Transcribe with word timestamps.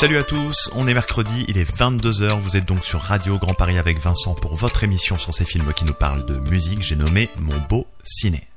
Salut 0.00 0.16
à 0.16 0.22
tous, 0.22 0.70
on 0.74 0.88
est 0.88 0.94
mercredi, 0.94 1.44
il 1.46 1.58
est 1.58 1.70
22h, 1.70 2.40
vous 2.40 2.56
êtes 2.56 2.64
donc 2.64 2.86
sur 2.86 3.02
Radio 3.02 3.36
Grand 3.36 3.52
Paris 3.52 3.76
avec 3.76 3.98
Vincent 3.98 4.34
pour 4.34 4.56
votre 4.56 4.82
émission 4.82 5.18
sur 5.18 5.34
ces 5.34 5.44
films 5.44 5.74
qui 5.74 5.84
nous 5.84 5.92
parlent 5.92 6.24
de 6.24 6.38
musique, 6.48 6.80
j'ai 6.80 6.96
nommé 6.96 7.28
Mon 7.38 7.58
beau 7.68 7.86
ciné. 8.02 8.48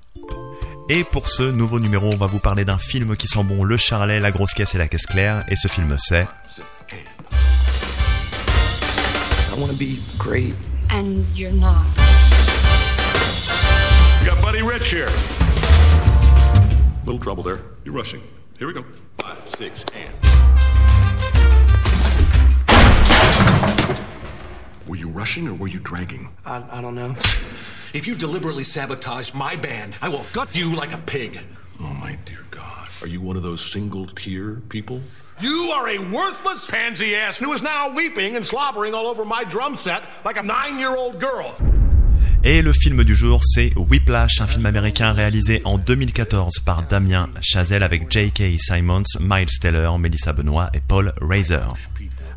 Et 0.87 1.03
pour 1.03 1.27
ce 1.27 1.43
nouveau 1.43 1.81
numéro, 1.81 2.09
on 2.14 2.15
va 2.15 2.27
vous 2.27 2.39
parler 2.39 2.64
d'un 2.64 2.77
film 2.77 3.18
qui 3.18 3.27
sent 3.27 3.43
bon 3.43 3.65
le 3.65 3.75
charlet, 3.75 4.21
la 4.21 4.32
grosse 4.32 4.54
caisse 4.54 4.73
et 4.73 4.77
la 4.77 4.87
caisse 4.87 5.05
claire, 5.05 5.43
et 5.50 5.57
ce 5.57 5.68
film 5.68 5.97
c'est... 5.97 6.25
I 9.51 9.60
want 9.60 9.68
to 9.68 9.73
be 9.73 10.00
great. 10.18 10.55
And 10.91 11.25
you're 11.36 11.51
not. 11.51 11.83
We 14.21 14.29
got 14.29 14.41
Buddy 14.41 14.61
Rich 14.61 14.93
here. 14.93 15.10
Little 17.05 17.19
trouble 17.19 17.43
there. 17.43 17.60
You're 17.83 17.93
rushing. 17.93 18.21
Here 18.57 18.68
we 18.68 18.73
go. 18.73 18.86
Five, 19.18 19.39
six, 19.57 19.83
and. 19.93 20.53
Were 24.87 24.95
you 24.97 25.09
rushing 25.09 25.47
or 25.47 25.54
were 25.54 25.68
you 25.68 25.79
dragging? 25.79 26.29
I, 26.45 26.64
I 26.69 26.81
don't 26.81 26.95
know. 26.95 27.15
If 27.93 28.07
you 28.07 28.15
deliberately 28.15 28.64
sabotage 28.64 29.33
my 29.33 29.55
band, 29.55 29.95
I 30.01 30.09
will 30.09 30.25
gut 30.33 30.55
you 30.55 30.73
like 30.75 30.93
a 30.93 30.97
pig. 30.97 31.39
Oh, 31.79 31.93
my 31.93 32.17
dear 32.25 32.44
God. 32.52 32.89
Are 33.02 33.08
you 33.08 33.22
one 33.22 33.38
of 33.38 33.44
those 33.44 33.64
single 33.64 34.08
tier 34.08 34.61
people? 34.69 35.02
You 35.39 35.72
are 35.73 35.89
a 35.89 35.97
worthless 36.00 36.67
pansy 36.67 37.16
ass 37.16 37.38
who 37.38 37.52
is 37.53 37.61
now 37.61 37.94
weeping 37.94 38.36
and 38.36 38.45
slobbering 38.45 38.94
all 38.94 39.08
over 39.08 39.25
my 39.25 39.44
drum 39.44 39.75
set 39.75 40.03
like 40.23 40.38
a 40.38 40.44
nine 40.44 40.80
year 40.80 40.95
old 40.95 41.19
girl. 41.19 41.55
Et 42.45 42.61
le 42.61 42.73
film 42.73 43.06
du 43.06 43.16
jour, 43.16 43.39
c'est 43.42 43.72
Whiplash, 43.78 44.42
un 44.42 44.47
film 44.47 44.66
américain 44.66 45.14
réalisé 45.14 45.61
en 45.64 45.78
2014 45.78 46.59
par 46.66 46.86
Damien 46.86 47.30
Chazelle 47.39 47.84
avec 47.84 48.11
J.K. 48.11 48.59
Simons, 48.59 49.03
Miles 49.22 49.47
Teller, 49.61 49.90
Melissa 49.98 50.34
Benoît 50.34 50.70
et 50.73 50.82
Paul 50.86 51.14
Reiser. 51.22 51.62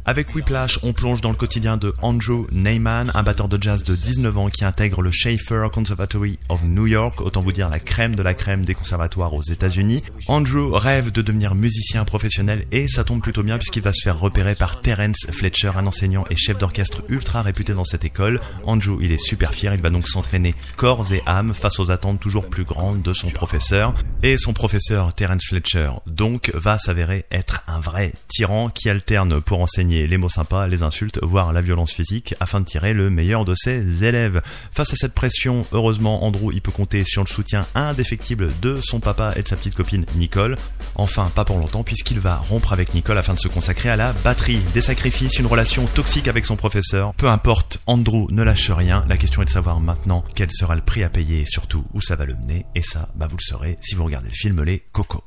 Avec 0.08 0.36
Whiplash, 0.36 0.78
on 0.84 0.92
plonge 0.92 1.20
dans 1.20 1.30
le 1.30 1.36
quotidien 1.36 1.76
de 1.76 1.92
Andrew 2.00 2.46
Neyman, 2.52 3.10
un 3.12 3.24
batteur 3.24 3.48
de 3.48 3.60
jazz 3.60 3.82
de 3.82 3.96
19 3.96 4.38
ans 4.38 4.48
qui 4.50 4.64
intègre 4.64 5.02
le 5.02 5.10
Schaefer 5.10 5.66
Conservatory 5.72 6.38
of 6.48 6.62
New 6.62 6.86
York, 6.86 7.20
autant 7.20 7.42
vous 7.42 7.50
dire 7.50 7.68
la 7.68 7.80
crème 7.80 8.14
de 8.14 8.22
la 8.22 8.32
crème 8.32 8.64
des 8.64 8.74
conservatoires 8.74 9.34
aux 9.34 9.42
États-Unis. 9.42 10.04
Andrew 10.28 10.70
rêve 10.74 11.10
de 11.10 11.22
devenir 11.22 11.56
musicien 11.56 12.04
professionnel 12.04 12.66
et 12.70 12.86
ça 12.86 13.02
tombe 13.02 13.20
plutôt 13.20 13.42
bien 13.42 13.58
puisqu'il 13.58 13.82
va 13.82 13.92
se 13.92 14.04
faire 14.04 14.16
repérer 14.16 14.54
par 14.54 14.80
Terence 14.80 15.26
Fletcher, 15.32 15.72
un 15.74 15.88
enseignant 15.88 16.24
et 16.30 16.36
chef 16.36 16.56
d'orchestre 16.56 17.02
ultra 17.08 17.42
réputé 17.42 17.74
dans 17.74 17.82
cette 17.82 18.04
école. 18.04 18.38
Andrew, 18.64 18.98
il 19.02 19.10
est 19.10 19.18
super 19.18 19.54
fier, 19.54 19.74
il 19.74 19.82
va 19.82 19.90
donc 19.90 20.06
s'entraîner 20.06 20.54
corps 20.76 21.12
et 21.12 21.22
âme 21.26 21.52
face 21.52 21.80
aux 21.80 21.90
attentes 21.90 22.20
toujours 22.20 22.46
plus 22.46 22.64
grandes 22.64 23.02
de 23.02 23.12
son 23.12 23.30
professeur. 23.30 23.92
Et 24.22 24.38
son 24.38 24.52
professeur, 24.52 25.14
Terence 25.14 25.46
Fletcher, 25.48 25.90
donc, 26.06 26.52
va 26.54 26.78
s'avérer 26.78 27.24
être 27.32 27.64
un 27.66 27.80
vrai 27.80 28.12
tyran 28.28 28.70
qui 28.70 28.88
alterne 28.88 29.40
pour 29.40 29.60
enseigner 29.60 29.95
les 30.04 30.18
mots 30.18 30.28
sympas, 30.28 30.66
les 30.66 30.82
insultes, 30.82 31.18
voire 31.22 31.52
la 31.52 31.62
violence 31.62 31.92
physique, 31.92 32.34
afin 32.40 32.60
de 32.60 32.66
tirer 32.66 32.92
le 32.92 33.08
meilleur 33.08 33.44
de 33.44 33.54
ses 33.54 34.04
élèves. 34.04 34.42
Face 34.72 34.92
à 34.92 34.96
cette 34.96 35.14
pression, 35.14 35.64
heureusement, 35.72 36.24
Andrew, 36.24 36.52
il 36.52 36.60
peut 36.60 36.72
compter 36.72 37.04
sur 37.04 37.22
le 37.22 37.28
soutien 37.28 37.66
indéfectible 37.74 38.50
de 38.60 38.78
son 38.82 39.00
papa 39.00 39.32
et 39.36 39.42
de 39.42 39.48
sa 39.48 39.56
petite 39.56 39.74
copine 39.74 40.04
Nicole. 40.16 40.58
Enfin, 40.96 41.30
pas 41.34 41.44
pour 41.44 41.58
longtemps, 41.58 41.84
puisqu'il 41.84 42.20
va 42.20 42.36
rompre 42.36 42.72
avec 42.72 42.94
Nicole 42.94 43.18
afin 43.18 43.34
de 43.34 43.38
se 43.38 43.48
consacrer 43.48 43.88
à 43.88 43.96
la 43.96 44.12
batterie. 44.12 44.60
Des 44.74 44.80
sacrifices, 44.80 45.38
une 45.38 45.46
relation 45.46 45.86
toxique 45.86 46.28
avec 46.28 46.46
son 46.46 46.56
professeur. 46.56 47.14
Peu 47.14 47.28
importe, 47.28 47.78
Andrew 47.86 48.26
ne 48.30 48.42
lâche 48.42 48.70
rien. 48.70 49.04
La 49.08 49.16
question 49.16 49.42
est 49.42 49.46
de 49.46 49.50
savoir 49.50 49.80
maintenant 49.80 50.24
quel 50.34 50.50
sera 50.50 50.74
le 50.74 50.82
prix 50.82 51.02
à 51.02 51.08
payer 51.08 51.40
et 51.40 51.46
surtout 51.46 51.84
où 51.94 52.00
ça 52.00 52.16
va 52.16 52.26
le 52.26 52.34
mener. 52.34 52.66
Et 52.74 52.82
ça, 52.82 53.08
bah 53.14 53.28
vous 53.30 53.36
le 53.36 53.42
saurez 53.42 53.78
si 53.80 53.94
vous 53.94 54.04
regardez 54.04 54.28
le 54.28 54.34
film 54.34 54.62
Les 54.62 54.80
Cocos. 54.92 55.24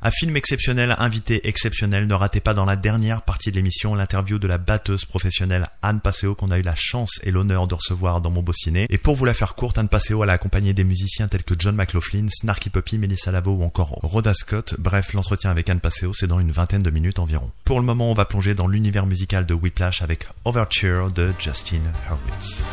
Un 0.00 0.10
film 0.10 0.36
exceptionnel, 0.36 0.94
invité 0.98 1.48
exceptionnel. 1.48 2.06
Ne 2.06 2.14
ratez 2.14 2.40
pas 2.40 2.54
dans 2.54 2.64
la 2.64 2.76
dernière 2.76 3.22
partie 3.22 3.50
de 3.50 3.56
l'émission 3.56 3.94
l'interview 3.94 4.38
de 4.38 4.46
la 4.46 4.58
batteuse 4.58 5.04
professionnelle 5.04 5.68
Anne 5.82 6.00
Passeo 6.00 6.34
qu'on 6.34 6.50
a 6.50 6.58
eu 6.58 6.62
la 6.62 6.76
chance 6.76 7.20
et 7.24 7.30
l'honneur 7.30 7.66
de 7.66 7.74
recevoir 7.74 8.20
dans 8.20 8.30
mon 8.30 8.42
beau 8.42 8.52
ciné. 8.52 8.86
Et 8.90 8.98
pour 8.98 9.16
vous 9.16 9.24
la 9.24 9.34
faire 9.34 9.54
courte, 9.54 9.76
Anne 9.78 9.88
Passeo 9.88 10.22
elle 10.22 10.30
a 10.30 10.34
accompagné 10.34 10.72
des 10.72 10.84
musiciens 10.84 11.26
tels 11.26 11.42
que 11.42 11.54
John 11.58 11.74
McLaughlin, 11.74 12.28
Snarky 12.30 12.70
Puppy, 12.70 12.98
Melissa 12.98 13.32
Lavo 13.32 13.52
ou 13.52 13.64
encore 13.64 13.98
Rhoda 14.02 14.34
Scott. 14.34 14.76
Bref, 14.78 15.12
l'entretien 15.14 15.50
avec 15.50 15.68
Anne 15.68 15.80
Passeo, 15.80 16.12
c'est 16.12 16.28
dans 16.28 16.38
une 16.38 16.52
vingtaine 16.52 16.82
de 16.82 16.90
minutes 16.90 17.18
environ. 17.18 17.50
Pour 17.64 17.80
le 17.80 17.86
moment, 17.86 18.10
on 18.10 18.14
va 18.14 18.24
plonger 18.24 18.54
dans 18.54 18.68
l'univers 18.68 19.06
musical 19.06 19.46
de 19.46 19.54
Whiplash 19.54 20.02
avec 20.02 20.28
Overture 20.44 21.10
de 21.10 21.32
Justin 21.38 21.82
Hurwitz. 22.08 22.64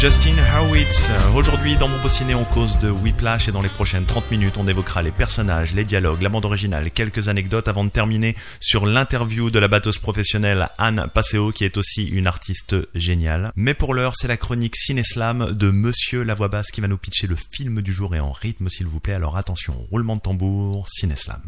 Justin 0.00 0.34
Hurwitz. 0.54 1.10
Aujourd'hui, 1.34 1.76
dans 1.76 1.86
mon 1.86 2.08
ciné, 2.08 2.34
on 2.34 2.46
cause 2.46 2.78
de 2.78 2.88
Whiplash 2.88 3.48
et 3.48 3.52
dans 3.52 3.60
les 3.60 3.68
prochaines 3.68 4.06
30 4.06 4.30
minutes, 4.30 4.54
on 4.56 4.66
évoquera 4.66 5.02
les 5.02 5.10
personnages, 5.10 5.74
les 5.74 5.84
dialogues, 5.84 6.22
la 6.22 6.30
bande 6.30 6.46
originale, 6.46 6.90
quelques 6.90 7.28
anecdotes 7.28 7.68
avant 7.68 7.84
de 7.84 7.90
terminer 7.90 8.34
sur 8.60 8.86
l'interview 8.86 9.50
de 9.50 9.58
la 9.58 9.68
batteuse 9.68 9.98
professionnelle 9.98 10.68
Anne 10.78 11.10
Passeo, 11.12 11.52
qui 11.52 11.66
est 11.66 11.76
aussi 11.76 12.06
une 12.06 12.26
artiste 12.26 12.76
géniale. 12.94 13.52
Mais 13.56 13.74
pour 13.74 13.92
l'heure, 13.92 14.14
c'est 14.16 14.26
la 14.26 14.38
chronique 14.38 14.74
Ciné-Slam 14.74 15.52
de 15.52 15.70
Monsieur 15.70 16.22
la 16.22 16.34
voix 16.34 16.48
basse 16.48 16.70
qui 16.70 16.80
va 16.80 16.88
nous 16.88 16.96
pitcher 16.96 17.26
le 17.26 17.36
film 17.36 17.82
du 17.82 17.92
jour 17.92 18.14
et 18.14 18.20
en 18.20 18.32
rythme, 18.32 18.70
s'il 18.70 18.86
vous 18.86 19.00
plaît. 19.00 19.12
Alors 19.12 19.36
attention, 19.36 19.74
roulement 19.90 20.16
de 20.16 20.22
tambour, 20.22 20.88
Ciné-Slam. 20.88 21.42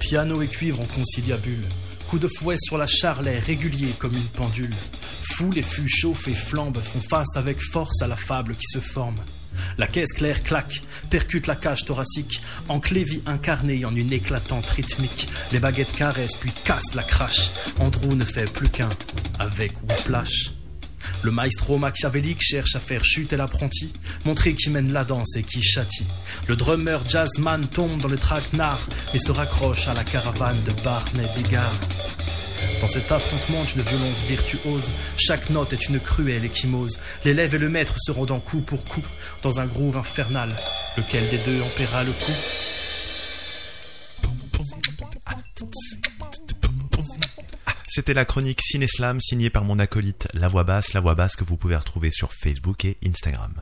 Piano 0.00 0.42
et 0.42 0.48
cuivre 0.48 0.80
en 0.80 0.86
conciliabule. 0.86 1.62
Coup 2.08 2.18
de 2.18 2.28
fouet 2.28 2.56
sur 2.58 2.78
la 2.78 2.86
charlet, 2.86 3.38
régulier 3.38 3.92
comme 3.98 4.14
une 4.14 4.28
pendule. 4.28 4.74
Foule 5.34 5.58
et 5.58 5.62
fût 5.62 5.86
chauffe 5.86 6.26
et 6.26 6.34
flambe, 6.34 6.78
font 6.78 7.02
face 7.02 7.36
avec 7.36 7.60
force 7.60 8.00
à 8.00 8.06
la 8.06 8.16
fable 8.16 8.54
qui 8.54 8.64
se 8.66 8.80
forme. 8.80 9.18
La 9.76 9.86
caisse 9.86 10.14
claire 10.14 10.42
claque, 10.42 10.80
percute 11.10 11.46
la 11.46 11.54
cage 11.54 11.84
thoracique, 11.84 12.40
en 12.68 12.80
clévie 12.80 13.22
incarnée 13.26 13.84
en 13.84 13.94
une 13.94 14.10
éclatante 14.10 14.66
rythmique. 14.66 15.28
Les 15.52 15.60
baguettes 15.60 15.92
caressent 15.92 16.36
puis 16.40 16.52
cassent 16.64 16.94
la 16.94 17.02
crache. 17.02 17.50
Andrew 17.78 18.14
ne 18.14 18.24
fait 18.24 18.50
plus 18.50 18.70
qu'un 18.70 18.88
avec 19.38 19.72
Whiplash. 19.82 20.57
Le 21.22 21.30
maestro 21.30 21.78
machiavélique 21.78 22.40
cherche 22.40 22.76
à 22.76 22.80
faire 22.80 23.04
chuter 23.04 23.36
l'apprenti, 23.36 23.92
montrer 24.24 24.54
qui 24.54 24.70
mène 24.70 24.92
la 24.92 25.04
danse 25.04 25.36
et 25.36 25.42
qui 25.42 25.62
châtie. 25.62 26.06
Le 26.46 26.56
drummer 26.56 27.00
jazzman 27.08 27.66
tombe 27.66 28.00
dans 28.00 28.08
le 28.08 28.18
traquenard 28.18 28.80
et 29.14 29.18
se 29.18 29.32
raccroche 29.32 29.88
à 29.88 29.94
la 29.94 30.04
caravane 30.04 30.62
de 30.64 30.72
Barney 30.82 31.26
Bigard. 31.36 31.78
Dans 32.80 32.88
cet 32.88 33.10
affrontement 33.10 33.64
d'une 33.64 33.82
violence 33.82 34.22
virtuose, 34.28 34.90
chaque 35.16 35.50
note 35.50 35.72
est 35.72 35.88
une 35.88 35.98
cruelle 35.98 36.44
échymose. 36.44 36.98
L'élève 37.24 37.54
et 37.54 37.58
le 37.58 37.68
maître 37.68 37.94
se 37.98 38.12
rendant 38.12 38.40
coup 38.40 38.60
pour 38.60 38.84
coup 38.84 39.04
dans 39.42 39.58
un 39.58 39.66
groove 39.66 39.96
infernal. 39.96 40.54
Lequel 40.96 41.28
des 41.30 41.38
deux 41.38 41.60
en 41.60 41.68
paiera 41.76 42.04
le 42.04 42.12
coup? 42.12 42.32
C'était 47.98 48.14
la 48.14 48.24
chronique 48.24 48.62
Cineslam 48.62 49.20
signée 49.20 49.50
par 49.50 49.64
mon 49.64 49.80
acolyte 49.80 50.28
La 50.32 50.46
Voix 50.46 50.62
Basse, 50.62 50.92
La 50.92 51.00
Voix 51.00 51.16
Basse 51.16 51.34
que 51.34 51.42
vous 51.42 51.56
pouvez 51.56 51.74
retrouver 51.74 52.12
sur 52.12 52.32
Facebook 52.32 52.84
et 52.84 52.96
Instagram. 53.04 53.52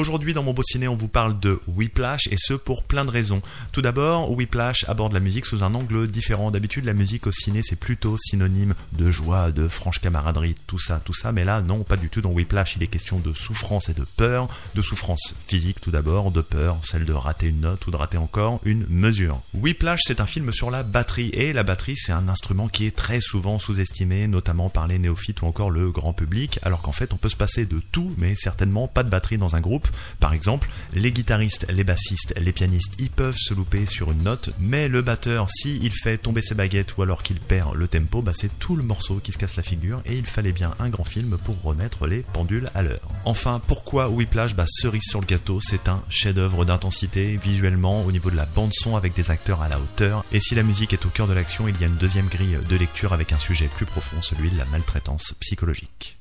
Aujourd'hui, 0.00 0.32
dans 0.32 0.42
mon 0.42 0.54
beau 0.54 0.62
ciné, 0.62 0.88
on 0.88 0.96
vous 0.96 1.08
parle 1.08 1.38
de 1.40 1.60
Whiplash 1.68 2.26
et 2.30 2.38
ce 2.38 2.54
pour 2.54 2.84
plein 2.84 3.04
de 3.04 3.10
raisons. 3.10 3.42
Tout 3.70 3.82
d'abord, 3.82 4.30
Whiplash 4.30 4.86
aborde 4.88 5.12
la 5.12 5.20
musique 5.20 5.44
sous 5.44 5.62
un 5.62 5.74
angle 5.74 6.08
différent. 6.08 6.50
D'habitude, 6.50 6.86
la 6.86 6.94
musique 6.94 7.26
au 7.26 7.32
ciné, 7.32 7.60
c'est 7.62 7.76
plutôt 7.76 8.16
synonyme 8.18 8.72
de 8.92 9.10
joie, 9.10 9.50
de 9.50 9.68
franche 9.68 9.98
camaraderie, 9.98 10.56
tout 10.66 10.78
ça, 10.78 11.02
tout 11.04 11.12
ça. 11.12 11.32
Mais 11.32 11.44
là, 11.44 11.60
non, 11.60 11.80
pas 11.80 11.98
du 11.98 12.08
tout. 12.08 12.22
Dans 12.22 12.30
Whiplash, 12.30 12.76
il 12.76 12.82
est 12.82 12.86
question 12.86 13.18
de 13.18 13.34
souffrance 13.34 13.90
et 13.90 13.92
de 13.92 14.06
peur. 14.16 14.48
De 14.74 14.80
souffrance 14.80 15.34
physique 15.46 15.82
tout 15.82 15.90
d'abord, 15.90 16.30
de 16.30 16.40
peur, 16.40 16.78
celle 16.82 17.04
de 17.04 17.12
rater 17.12 17.48
une 17.48 17.60
note 17.60 17.86
ou 17.86 17.90
de 17.90 17.96
rater 17.96 18.16
encore 18.16 18.62
une 18.64 18.86
mesure. 18.88 19.42
Whiplash, 19.52 20.00
c'est 20.06 20.22
un 20.22 20.26
film 20.26 20.50
sur 20.50 20.70
la 20.70 20.82
batterie. 20.82 21.28
Et 21.34 21.52
la 21.52 21.62
batterie, 21.62 21.98
c'est 21.98 22.12
un 22.12 22.30
instrument 22.30 22.68
qui 22.68 22.86
est 22.86 22.96
très 22.96 23.20
souvent 23.20 23.58
sous-estimé, 23.58 24.28
notamment 24.28 24.70
par 24.70 24.86
les 24.86 24.98
néophytes 24.98 25.42
ou 25.42 25.46
encore 25.46 25.70
le 25.70 25.90
grand 25.90 26.14
public. 26.14 26.58
Alors 26.62 26.80
qu'en 26.80 26.92
fait, 26.92 27.12
on 27.12 27.18
peut 27.18 27.28
se 27.28 27.36
passer 27.36 27.66
de 27.66 27.82
tout, 27.92 28.14
mais 28.16 28.34
certainement 28.34 28.88
pas 28.88 29.02
de 29.02 29.10
batterie 29.10 29.36
dans 29.36 29.56
un 29.56 29.60
groupe. 29.60 29.88
Par 30.18 30.32
exemple, 30.32 30.68
les 30.92 31.12
guitaristes, 31.12 31.66
les 31.70 31.84
bassistes, 31.84 32.34
les 32.40 32.52
pianistes, 32.52 32.94
ils 32.98 33.10
peuvent 33.10 33.36
se 33.36 33.54
louper 33.54 33.86
sur 33.86 34.12
une 34.12 34.22
note, 34.22 34.50
mais 34.58 34.88
le 34.88 35.02
batteur, 35.02 35.48
si 35.50 35.78
il 35.82 35.92
fait 35.92 36.18
tomber 36.18 36.42
ses 36.42 36.54
baguettes 36.54 36.96
ou 36.96 37.02
alors 37.02 37.22
qu'il 37.22 37.40
perd 37.40 37.74
le 37.74 37.88
tempo, 37.88 38.22
bah 38.22 38.32
c'est 38.34 38.58
tout 38.58 38.76
le 38.76 38.82
morceau 38.82 39.20
qui 39.22 39.32
se 39.32 39.38
casse 39.38 39.56
la 39.56 39.62
figure 39.62 40.02
et 40.06 40.16
il 40.16 40.26
fallait 40.26 40.52
bien 40.52 40.74
un 40.78 40.88
grand 40.88 41.04
film 41.04 41.36
pour 41.38 41.60
remettre 41.62 42.06
les 42.06 42.22
pendules 42.22 42.70
à 42.74 42.82
l'heure. 42.82 43.08
Enfin, 43.24 43.60
pourquoi 43.66 44.08
Whiplash 44.08 44.54
Bah 44.54 44.64
cerise 44.66 45.04
sur 45.08 45.20
le 45.20 45.26
gâteau, 45.26 45.60
c'est 45.60 45.88
un 45.88 46.02
chef-d'œuvre 46.08 46.64
d'intensité 46.64 47.38
visuellement 47.42 48.02
au 48.04 48.12
niveau 48.12 48.30
de 48.30 48.36
la 48.36 48.46
bande 48.46 48.72
son 48.72 48.96
avec 48.96 49.14
des 49.14 49.30
acteurs 49.30 49.62
à 49.62 49.68
la 49.68 49.78
hauteur. 49.78 50.24
Et 50.32 50.40
si 50.40 50.54
la 50.54 50.62
musique 50.62 50.92
est 50.92 51.06
au 51.06 51.08
cœur 51.08 51.26
de 51.26 51.32
l'action, 51.32 51.68
il 51.68 51.80
y 51.80 51.84
a 51.84 51.86
une 51.86 51.96
deuxième 51.96 52.28
grille 52.28 52.58
de 52.68 52.76
lecture 52.76 53.12
avec 53.12 53.32
un 53.32 53.38
sujet 53.38 53.68
plus 53.76 53.86
profond, 53.86 54.20
celui 54.22 54.50
de 54.50 54.58
la 54.58 54.64
maltraitance 54.66 55.34
psychologique. 55.40 56.18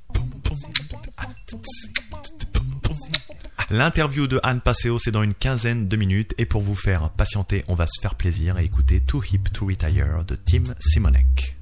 L'interview 3.71 4.25
de 4.25 4.39
Anne 4.41 4.61
Passeo, 4.61 4.97
c'est 4.97 5.11
dans 5.11 5.21
une 5.21 5.35
quinzaine 5.35 5.87
de 5.87 5.95
minutes. 5.95 6.33
Et 6.39 6.47
pour 6.47 6.61
vous 6.61 6.73
faire 6.73 7.11
patienter, 7.11 7.63
on 7.67 7.75
va 7.75 7.85
se 7.85 8.01
faire 8.01 8.15
plaisir 8.15 8.57
et 8.57 8.63
écouter 8.63 8.99
Too 8.99 9.21
Hip 9.31 9.43
to 9.53 9.67
Retire 9.67 10.25
de 10.25 10.35
Tim 10.35 10.63
Simonek. 10.79 11.55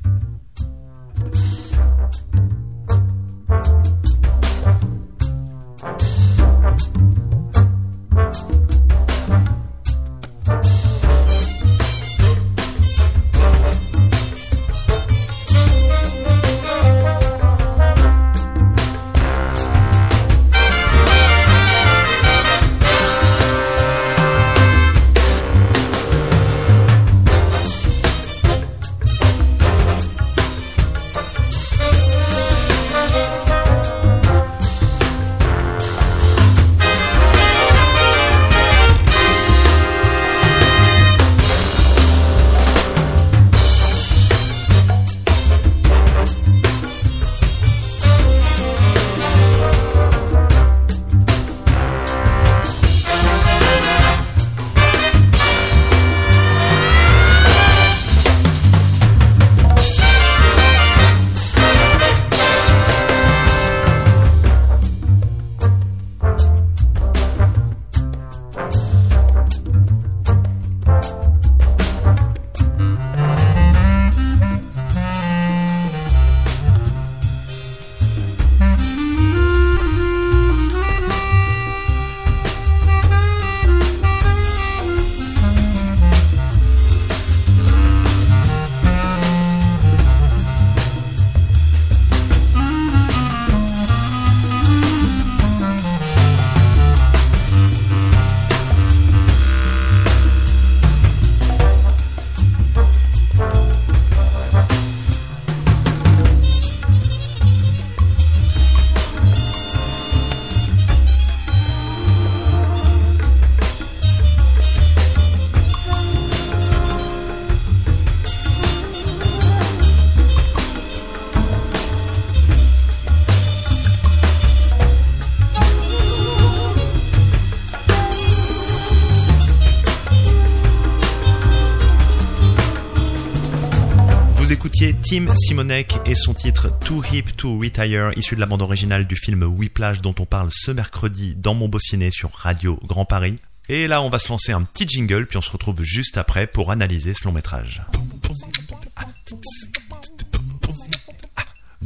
Tim 135.09 135.27
Simonek 135.33 135.99
et 136.05 136.15
son 136.15 136.33
titre 136.33 136.69
Too 136.81 137.01
Hip 137.13 137.23
to 137.37 137.57
Retire, 137.57 138.11
issu 138.17 138.35
de 138.35 138.41
la 138.41 138.45
bande 138.45 138.61
originale 138.61 139.07
du 139.07 139.15
film 139.15 139.41
Whiplash 139.43 140.01
dont 140.01 140.13
on 140.19 140.25
parle 140.25 140.49
ce 140.51 140.71
mercredi 140.71 141.33
dans 141.33 141.53
mon 141.53 141.69
beau 141.69 141.79
sur 141.79 142.31
Radio 142.33 142.77
Grand 142.83 143.05
Paris. 143.05 143.37
Et 143.69 143.87
là, 143.87 144.01
on 144.01 144.09
va 144.09 144.19
se 144.19 144.27
lancer 144.27 144.51
un 144.51 144.63
petit 144.63 144.85
jingle, 144.85 145.25
puis 145.25 145.37
on 145.37 145.41
se 145.41 145.49
retrouve 145.49 145.81
juste 145.81 146.17
après 146.17 146.45
pour 146.45 146.71
analyser 146.71 147.13
ce 147.13 147.25
long 147.25 147.31
métrage. 147.31 147.83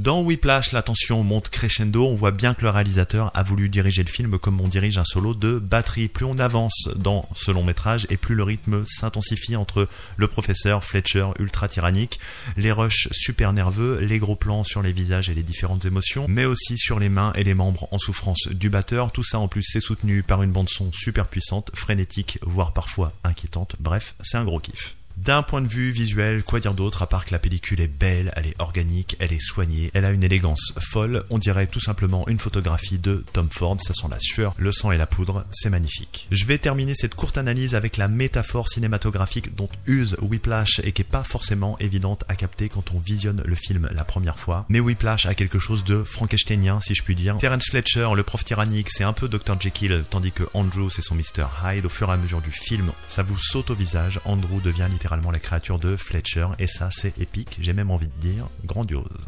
Dans 0.02 0.24
Whiplash, 0.24 0.72
la 0.72 0.82
tension 0.82 1.24
monte 1.24 1.52
crescendo, 1.52 2.08
on 2.08 2.16
voit 2.16 2.32
bien 2.32 2.56
que 2.56 2.64
le 2.64 2.72
réalisateur 2.72 3.30
a 3.36 3.44
voulu 3.44 3.70
diriger 3.70 4.02
le 4.02 4.10
film 4.10 4.40
comme 4.40 4.60
on 4.60 4.68
dirige 4.68 4.98
un 4.98 5.06
solo 5.06 5.36
de 5.36 5.60
batterie. 5.60 6.08
Plus 6.08 6.26
on 6.26 6.40
avance 6.40 6.90
dans 6.96 7.30
ce 7.36 7.52
long 7.52 7.64
métrage 7.64 8.08
et 8.10 8.18
plus 8.18 8.34
le 8.34 8.42
rythme 8.42 8.84
s'intensifie 8.88 9.56
entre 9.56 9.88
le 10.18 10.28
professeur 10.28 10.84
Fletcher 10.84 11.28
ultra 11.38 11.68
tyrannique, 11.68 12.20
les 12.58 12.72
rushs 12.72 13.10
super 13.12 13.54
nerveux, 13.54 14.00
les 14.00 14.18
gros 14.18 14.36
plans 14.36 14.64
sur 14.64 14.82
les 14.82 14.92
visages 14.92 15.30
et 15.30 15.36
les 15.36 15.44
différentes 15.44 15.86
émotions, 15.86 16.26
mais 16.28 16.46
aussi 16.46 16.80
sur 16.80 16.98
les 16.98 17.10
mains 17.10 17.32
et 17.36 17.44
les 17.44 17.54
membres 17.54 17.88
en 17.92 18.00
souffrance 18.00 18.48
du 18.48 18.72
batteur. 18.72 19.12
Tout 19.12 19.24
ça 19.24 19.38
en 19.38 19.48
plus 19.48 19.62
c'est 19.62 19.82
soutenu 19.82 20.24
par 20.24 20.42
une 20.42 20.52
bande 20.52 20.70
son 20.70 20.92
super 20.92 21.28
puissante, 21.28 21.70
frénétique, 21.76 22.40
voire 22.42 22.74
parfois 22.74 23.14
inquiétante. 23.24 23.76
Bref, 23.80 24.16
c'est 24.22 24.38
un 24.38 24.46
gros 24.46 24.60
kiff. 24.60 24.96
D'un 25.24 25.44
point 25.44 25.62
de 25.62 25.68
vue 25.68 25.92
visuel, 25.92 26.42
quoi 26.42 26.60
dire 26.60 26.74
d'autre 26.74 27.04
à 27.04 27.08
part 27.08 27.28
que 27.28 27.32
la 27.32 27.38
pellicule 27.38 27.80
est 27.80 27.88
belle, 27.88 28.34
elle 28.36 28.48
est 28.48 28.60
organique, 28.60 29.18
elle 29.20 29.32
est 29.32 29.40
soignée, 29.40 29.92
elle 29.94 30.04
a 30.04 30.10
une 30.10 30.24
élégance 30.24 30.74
folle, 30.80 31.26
on 31.30 31.38
dirait 31.38 31.68
tout 31.68 31.80
simplement 31.80 32.28
une 32.28 32.40
photographie 32.40 32.98
de 32.98 33.24
Tom 33.32 33.48
Ford, 33.52 33.78
ça 33.80 33.94
sent 33.94 34.08
la 34.10 34.18
sueur, 34.20 34.56
le 34.58 34.72
sang 34.72 34.92
et 34.92 34.98
la 34.98 35.06
poudre, 35.06 35.46
c'est 35.52 35.70
magnifique. 35.70 36.28
Je 36.32 36.44
vais 36.46 36.58
terminer 36.58 36.96
cette 36.96 37.14
courte 37.14 37.38
analyse 37.38 37.76
avec 37.76 37.98
la 37.98 38.08
métaphore 38.08 38.68
cinématographique 38.68 39.54
dont 39.54 39.70
use 39.86 40.18
Whiplash 40.24 40.82
et 40.84 40.92
qui 40.92 41.04
est 41.04 41.06
pas 41.06 41.24
forcément 41.24 41.78
évidente 41.78 42.24
à 42.28 42.36
capter 42.36 42.68
quand 42.68 42.92
on 42.96 43.00
visionne 43.00 43.44
le 43.46 43.56
film 43.56 43.92
la 43.94 44.04
première 44.04 44.40
fois, 44.40 44.66
mais 44.70 44.80
Whiplash 44.80 45.28
a 45.28 45.36
quelque 45.36 45.60
chose 45.60 45.84
de 45.84 46.04
frankensteinien 46.04 46.80
si 46.80 46.96
je 46.96 47.04
puis 47.04 47.14
dire. 47.14 47.38
Terence 47.38 47.70
Fletcher, 47.70 48.10
le 48.16 48.24
prof 48.24 48.44
tyrannique, 48.44 48.90
c'est 48.90 49.04
un 49.04 49.14
peu 49.14 49.28
Dr 49.28 49.62
Jekyll, 49.62 50.04
tandis 50.10 50.32
que 50.32 50.46
Andrew 50.56 50.90
c'est 50.90 51.04
son 51.04 51.14
Mr 51.14 51.46
Hyde. 51.64 51.86
Au 51.86 51.90
fur 51.90 52.10
et 52.10 52.14
à 52.14 52.18
mesure 52.18 52.42
du 52.42 52.52
film, 52.52 52.92
ça 53.08 53.22
vous 53.22 53.38
saute 53.38 53.70
au 53.70 53.76
visage, 53.76 54.20
Andrew 54.26 54.60
devient 54.64 54.88
littéralement 54.90 55.11
la 55.32 55.40
créature 55.40 55.80
de 55.80 55.96
Fletcher, 55.96 56.48
et 56.60 56.68
ça 56.68 56.90
c'est 56.92 57.18
épique, 57.20 57.58
j'ai 57.60 57.74
même 57.74 57.92
envie 57.92 58.08
de 58.08 58.22
dire 58.22 58.48
grandiose. 58.66 59.28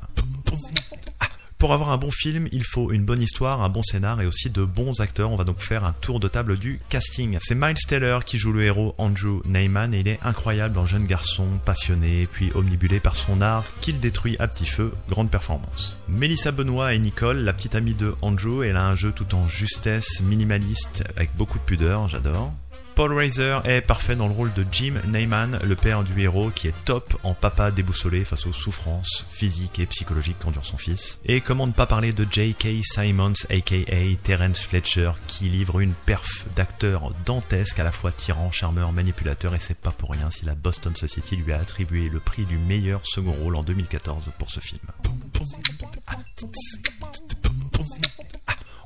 Pour 1.57 1.71
avoir 1.71 1.91
un 1.91 1.97
bon 1.97 2.11
film, 2.11 2.49
il 2.51 2.65
faut 2.65 2.91
une 2.91 3.05
bonne 3.05 3.21
histoire, 3.21 3.61
un 3.61 3.69
bon 3.69 3.83
scénar 3.83 4.19
et 4.19 4.25
aussi 4.25 4.49
de 4.49 4.65
bons 4.65 4.99
acteurs. 4.99 5.31
On 5.31 5.37
va 5.37 5.45
donc 5.45 5.61
faire 5.61 5.85
un 5.85 5.93
tour 5.93 6.19
de 6.19 6.27
table 6.27 6.57
du 6.59 6.81
casting. 6.89 7.37
C'est 7.39 7.55
Miles 7.55 7.77
Taylor 7.87 8.25
qui 8.25 8.37
joue 8.37 8.51
le 8.51 8.63
héros 8.63 8.95
Andrew 8.97 9.41
Neyman 9.45 9.93
et 9.93 10.01
il 10.01 10.09
est 10.09 10.19
incroyable 10.23 10.77
en 10.77 10.85
jeune 10.85 11.05
garçon, 11.05 11.47
passionné, 11.63 12.27
puis 12.29 12.51
omnibulé 12.53 12.99
par 12.99 13.15
son 13.15 13.39
art 13.39 13.63
qu'il 13.79 14.01
détruit 14.01 14.35
à 14.39 14.49
petit 14.49 14.65
feu. 14.65 14.91
Grande 15.07 15.31
performance. 15.31 15.97
Melissa 16.09 16.51
Benoît 16.51 16.95
et 16.95 16.99
Nicole, 16.99 17.37
la 17.37 17.53
petite 17.53 17.75
amie 17.75 17.93
de 17.93 18.13
Andrew, 18.21 18.61
elle 18.63 18.75
a 18.75 18.85
un 18.85 18.97
jeu 18.97 19.13
tout 19.13 19.33
en 19.33 19.47
justesse, 19.47 20.19
minimaliste, 20.19 21.05
avec 21.15 21.33
beaucoup 21.37 21.59
de 21.59 21.63
pudeur, 21.63 22.09
j'adore. 22.09 22.51
Paul 22.95 23.13
Reiser 23.13 23.59
est 23.63 23.81
parfait 23.81 24.15
dans 24.15 24.27
le 24.27 24.33
rôle 24.33 24.53
de 24.53 24.65
Jim 24.71 24.95
Neyman, 25.07 25.59
le 25.63 25.75
père 25.75 26.03
du 26.03 26.21
héros, 26.21 26.51
qui 26.51 26.67
est 26.67 26.85
top 26.85 27.17
en 27.23 27.33
papa 27.33 27.71
déboussolé 27.71 28.23
face 28.23 28.45
aux 28.45 28.53
souffrances 28.53 29.25
physiques 29.31 29.79
et 29.79 29.85
psychologiques 29.87 30.37
qu'endure 30.39 30.65
son 30.65 30.77
fils. 30.77 31.19
Et 31.25 31.41
comment 31.41 31.65
ne 31.65 31.71
pas 31.71 31.87
parler 31.87 32.13
de 32.13 32.27
J.K. 32.29 32.83
Simons, 32.83 33.33
aka 33.49 33.75
Terence 34.21 34.61
Fletcher, 34.61 35.11
qui 35.27 35.45
livre 35.45 35.79
une 35.79 35.93
perf 35.93 36.45
d'acteur 36.55 37.11
dantesque, 37.25 37.79
à 37.79 37.83
la 37.83 37.91
fois 37.91 38.11
tyran, 38.11 38.51
charmeur, 38.51 38.91
manipulateur, 38.91 39.55
et 39.55 39.59
c'est 39.59 39.77
pas 39.77 39.91
pour 39.91 40.11
rien 40.11 40.29
si 40.29 40.45
la 40.45 40.53
Boston 40.53 40.95
Society 40.95 41.35
lui 41.35 41.51
a 41.53 41.59
attribué 41.59 42.09
le 42.09 42.19
prix 42.19 42.45
du 42.45 42.57
meilleur 42.57 43.01
second 43.05 43.33
rôle 43.33 43.55
en 43.55 43.63
2014 43.63 44.25
pour 44.37 44.51
ce 44.51 44.59
film. 44.59 44.81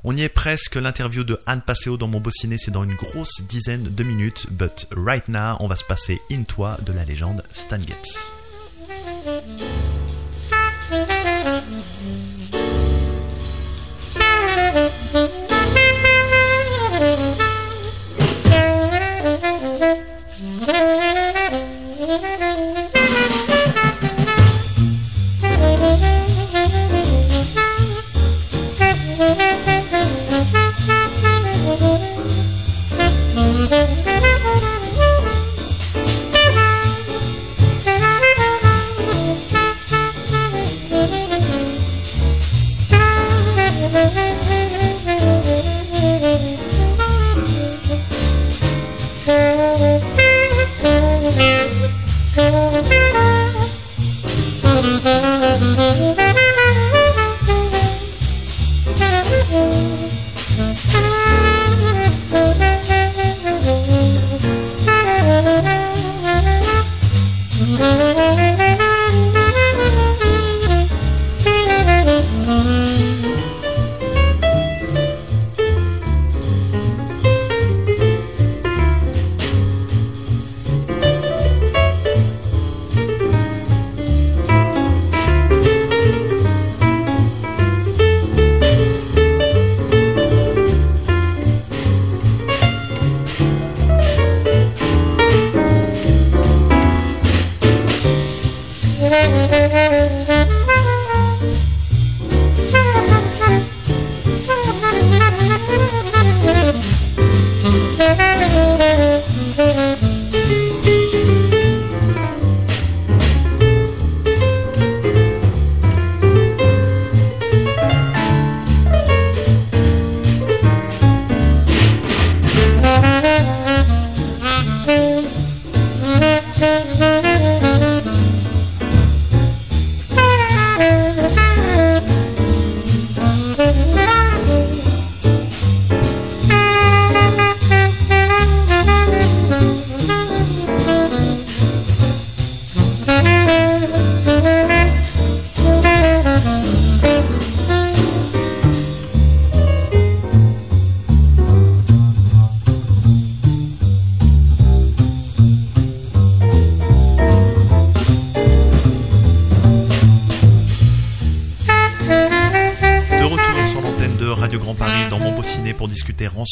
On 0.04 0.16
y 0.16 0.22
est 0.22 0.28
presque, 0.28 0.76
l'interview 0.76 1.24
de 1.24 1.40
Anne 1.46 1.60
Passeo 1.60 1.96
dans 1.96 2.06
mon 2.06 2.20
beau 2.20 2.30
ciné, 2.30 2.56
c'est 2.56 2.70
dans 2.70 2.84
une 2.84 2.94
grosse 2.94 3.42
dizaine 3.48 3.82
de 3.82 4.04
minutes, 4.04 4.46
but 4.50 4.86
right 4.94 5.26
now, 5.28 5.56
on 5.60 5.66
va 5.66 5.76
se 5.76 5.84
passer 5.84 6.20
In 6.30 6.44
Toi 6.44 6.78
de 6.86 6.92
la 6.92 7.04
légende 7.04 7.42
Stan 7.52 7.80
Getz. 7.80 8.16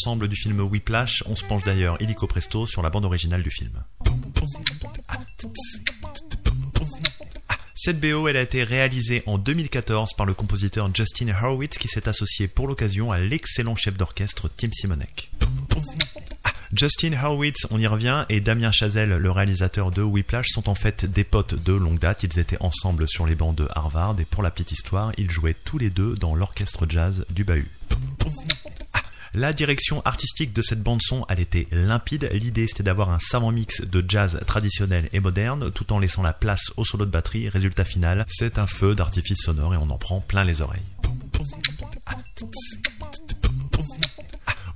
Ensemble 0.07 0.29
du 0.29 0.37
film 0.37 0.61
Whiplash. 0.61 1.25
On 1.27 1.35
se 1.35 1.43
penche 1.43 1.65
d'ailleurs 1.65 2.01
illico 2.01 2.29
presto 2.29 2.65
sur 2.65 2.81
la 2.81 2.91
bande 2.91 3.05
originale 3.05 3.43
du 3.43 3.51
film. 3.51 3.73
Cette 7.75 7.99
BO, 7.99 8.29
elle 8.29 8.37
a 8.37 8.43
été 8.43 8.63
réalisée 8.63 9.25
en 9.27 9.37
2014 9.37 10.15
par 10.15 10.25
le 10.25 10.33
compositeur 10.33 10.89
Justin 10.95 11.31
Horowitz 11.31 11.77
qui 11.77 11.89
s'est 11.89 12.09
associé 12.09 12.47
pour 12.47 12.69
l'occasion 12.69 13.11
à 13.11 13.19
l'excellent 13.19 13.75
chef 13.75 13.97
d'orchestre 13.97 14.49
Tim 14.57 14.69
Simonek. 14.73 15.33
Justin 16.73 17.13
Hurwitz, 17.13 17.67
on 17.71 17.81
y 17.81 17.89
revient, 17.89 18.27
et 18.29 18.41
Damien 18.41 18.71
Chazelle, 18.71 19.11
le 19.11 19.31
réalisateur 19.33 19.91
de 19.91 20.03
Whiplash, 20.03 20.49
sont 20.51 20.69
en 20.69 20.77
fait 20.77 21.05
des 21.05 21.25
potes 21.25 21.55
de 21.55 21.73
longue 21.73 21.99
date. 21.99 22.23
Ils 22.23 22.39
étaient 22.39 22.61
ensemble 22.61 23.09
sur 23.09 23.27
les 23.27 23.35
bancs 23.35 23.57
de 23.57 23.67
Harvard, 23.75 24.15
et 24.21 24.25
pour 24.25 24.45
la 24.45 24.53
petite 24.53 24.71
histoire, 24.71 25.11
ils 25.19 25.31
jouaient 25.31 25.57
tous 25.65 25.79
les 25.79 25.91
deux 25.91 26.15
dans 26.15 26.37
l'orchestre 26.37 26.87
jazz 26.89 27.25
du 27.31 27.43
Bahut. 27.43 27.71
Ah, 29.37 29.41
la 29.41 29.53
direction 29.53 30.03
artistique 30.05 30.53
de 30.53 30.63
cette 30.63 30.83
bande 30.83 31.01
son, 31.03 31.27
elle 31.29 31.41
était 31.41 31.67
limpide. 31.71 32.29
L'idée 32.33 32.67
c'était 32.67 32.83
d'avoir 32.83 33.11
un 33.11 33.19
savant 33.19 33.53
mix 33.53 33.83
de 33.83 34.05
jazz 34.07 34.41
traditionnel 34.47 35.09
et 35.13 35.21
moderne, 35.21 35.71
tout 35.71 35.93
en 35.93 35.99
laissant 35.99 36.23
la 36.23 36.33
place 36.33 36.73
au 36.77 36.85
solo 36.85 37.05
de 37.05 37.11
batterie. 37.11 37.49
Résultat 37.49 37.85
final, 37.85 38.25
c'est 38.29 38.59
un 38.59 38.67
feu 38.67 38.95
d'artifice 38.95 39.43
sonore 39.43 39.75
et 39.75 39.77
on 39.77 39.91
en 39.91 39.99
prend 39.99 40.21
plein 40.21 40.45
les 40.45 40.63
oreilles. 40.63 40.83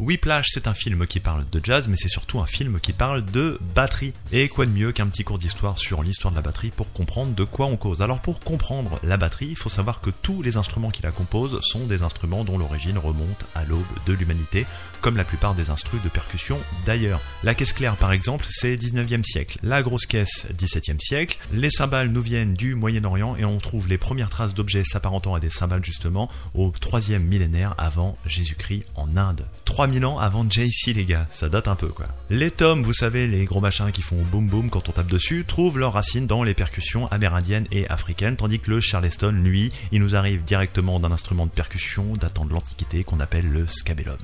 Whiplash, 0.00 0.46
c'est 0.54 0.66
un 0.66 0.72
film 0.72 1.06
qui 1.06 1.20
parle 1.20 1.44
de 1.52 1.60
jazz, 1.62 1.86
mais 1.86 1.96
c'est 1.96 2.08
surtout 2.08 2.40
un 2.40 2.46
film 2.46 2.80
qui 2.80 2.94
parle 2.94 3.22
de 3.22 3.58
batterie. 3.74 4.14
Et 4.32 4.48
quoi 4.48 4.64
de 4.64 4.70
mieux 4.70 4.92
qu'un 4.92 5.06
petit 5.08 5.24
cours 5.24 5.38
d'histoire 5.38 5.76
sur 5.76 6.02
l'histoire 6.02 6.32
de 6.32 6.36
la 6.36 6.42
batterie 6.42 6.70
pour 6.70 6.90
comprendre 6.94 7.34
de 7.34 7.44
quoi 7.44 7.66
on 7.66 7.76
cause. 7.76 8.00
Alors 8.00 8.20
pour 8.20 8.40
comprendre 8.40 8.98
la 9.02 9.18
batterie, 9.18 9.48
il 9.50 9.58
faut 9.58 9.68
savoir 9.68 10.00
que 10.00 10.08
tous 10.08 10.40
les 10.40 10.56
instruments 10.56 10.90
qui 10.90 11.02
la 11.02 11.12
composent 11.12 11.60
sont 11.60 11.84
des 11.84 12.02
instruments 12.02 12.44
dont 12.44 12.56
l'origine 12.56 12.96
remonte 12.96 13.44
à 13.54 13.64
l'aube 13.64 13.84
de 14.06 14.14
l'humanité, 14.14 14.64
comme 15.02 15.18
la 15.18 15.24
plupart 15.24 15.54
des 15.54 15.68
instruments 15.68 16.02
de 16.02 16.08
percussion 16.08 16.58
d'ailleurs. 16.86 17.20
La 17.42 17.54
caisse 17.54 17.74
claire 17.74 17.96
par 17.96 18.12
exemple, 18.12 18.46
c'est 18.48 18.76
19e 18.76 19.24
siècle. 19.24 19.58
La 19.62 19.82
grosse 19.82 20.06
caisse, 20.06 20.46
17e 20.56 21.00
siècle. 21.00 21.38
Les 21.52 21.70
cymbales 21.70 22.08
nous 22.08 22.22
viennent 22.22 22.54
du 22.54 22.74
Moyen-Orient 22.74 23.36
et 23.36 23.44
on 23.44 23.58
trouve 23.58 23.86
les 23.86 23.98
premières 23.98 24.30
traces 24.30 24.54
d'objets 24.54 24.84
s'apparentant 24.84 25.34
à 25.34 25.40
des 25.40 25.50
cymbales 25.50 25.84
justement 25.84 26.30
au 26.54 26.70
3e 26.70 27.18
millénaire 27.18 27.74
avant 27.76 28.16
Jésus-Christ 28.24 28.84
en 28.94 29.16
Inde. 29.18 29.44
3000 29.90 30.06
ans 30.06 30.18
avant 30.20 30.48
JC 30.48 30.94
les 30.94 31.04
gars, 31.04 31.26
ça 31.30 31.48
date 31.48 31.66
un 31.66 31.74
peu 31.74 31.88
quoi. 31.88 32.06
Les 32.30 32.52
tomes, 32.52 32.84
vous 32.84 32.92
savez, 32.92 33.26
les 33.26 33.44
gros 33.44 33.60
machins 33.60 33.90
qui 33.90 34.02
font 34.02 34.22
boum 34.30 34.46
boum 34.46 34.70
quand 34.70 34.88
on 34.88 34.92
tape 34.92 35.08
dessus, 35.08 35.44
trouvent 35.44 35.80
leurs 35.80 35.94
racines 35.94 36.28
dans 36.28 36.44
les 36.44 36.54
percussions 36.54 37.08
amérindiennes 37.08 37.66
et 37.72 37.88
africaines, 37.88 38.36
tandis 38.36 38.60
que 38.60 38.70
le 38.70 38.80
charleston, 38.80 39.32
lui, 39.32 39.72
il 39.90 40.00
nous 40.00 40.14
arrive 40.14 40.44
directement 40.44 41.00
d'un 41.00 41.10
instrument 41.10 41.46
de 41.46 41.50
percussion 41.50 42.12
datant 42.20 42.44
de 42.44 42.52
l'Antiquité 42.52 43.02
qu'on 43.02 43.18
appelle 43.18 43.50
le 43.50 43.66
scabellum. 43.66 44.18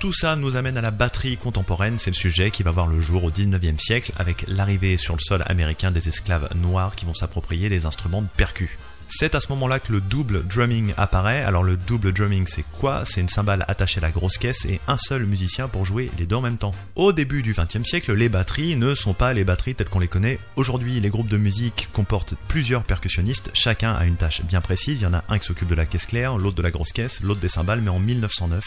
Tout 0.00 0.12
ça 0.12 0.36
nous 0.36 0.56
amène 0.56 0.76
à 0.76 0.82
la 0.82 0.90
batterie 0.90 1.38
contemporaine, 1.38 1.98
c'est 1.98 2.10
le 2.10 2.16
sujet 2.16 2.50
qui 2.50 2.62
va 2.62 2.70
voir 2.70 2.86
le 2.86 3.00
jour 3.00 3.24
au 3.24 3.30
19e 3.30 3.78
siècle 3.78 4.12
avec 4.18 4.44
l'arrivée 4.46 4.98
sur 4.98 5.14
le 5.14 5.20
sol 5.20 5.42
américain 5.46 5.92
des 5.92 6.08
esclaves 6.08 6.50
noirs 6.56 6.94
qui 6.94 7.06
vont 7.06 7.14
s'approprier 7.14 7.70
les 7.70 7.86
instruments 7.86 8.20
de 8.20 8.28
percus. 8.36 8.76
C'est 9.08 9.36
à 9.36 9.40
ce 9.40 9.48
moment-là 9.50 9.78
que 9.78 9.92
le 9.92 10.00
double 10.00 10.44
drumming 10.46 10.92
apparaît. 10.96 11.42
Alors 11.44 11.62
le 11.62 11.76
double 11.76 12.12
drumming 12.12 12.46
c'est 12.46 12.64
quoi? 12.72 13.04
C'est 13.06 13.20
une 13.20 13.28
cymbale 13.28 13.64
attachée 13.68 13.98
à 13.98 14.02
la 14.02 14.10
grosse 14.10 14.36
caisse 14.36 14.64
et 14.64 14.80
un 14.88 14.96
seul 14.96 15.24
musicien 15.24 15.68
pour 15.68 15.84
jouer 15.84 16.10
les 16.18 16.26
deux 16.26 16.36
en 16.36 16.40
même 16.40 16.58
temps. 16.58 16.74
Au 16.96 17.12
début 17.12 17.42
du 17.42 17.54
XXe 17.54 17.84
siècle, 17.84 18.12
les 18.14 18.28
batteries 18.28 18.76
ne 18.76 18.94
sont 18.94 19.14
pas 19.14 19.32
les 19.32 19.44
batteries 19.44 19.76
telles 19.76 19.88
qu'on 19.88 20.00
les 20.00 20.08
connaît 20.08 20.40
aujourd'hui. 20.56 20.98
Les 21.00 21.08
groupes 21.08 21.28
de 21.28 21.36
musique 21.36 21.88
comportent 21.92 22.34
plusieurs 22.48 22.84
percussionnistes, 22.84 23.50
chacun 23.54 23.92
a 23.92 24.06
une 24.06 24.16
tâche 24.16 24.42
bien 24.42 24.60
précise. 24.60 25.00
Il 25.00 25.04
y 25.04 25.06
en 25.06 25.14
a 25.14 25.24
un 25.28 25.38
qui 25.38 25.46
s'occupe 25.46 25.68
de 25.68 25.74
la 25.74 25.86
caisse 25.86 26.06
claire, 26.06 26.36
l'autre 26.36 26.56
de 26.56 26.62
la 26.62 26.72
grosse 26.72 26.92
caisse, 26.92 27.20
l'autre 27.20 27.40
des 27.40 27.48
cymbales, 27.48 27.80
mais 27.82 27.90
en 27.90 28.00
1909, 28.00 28.64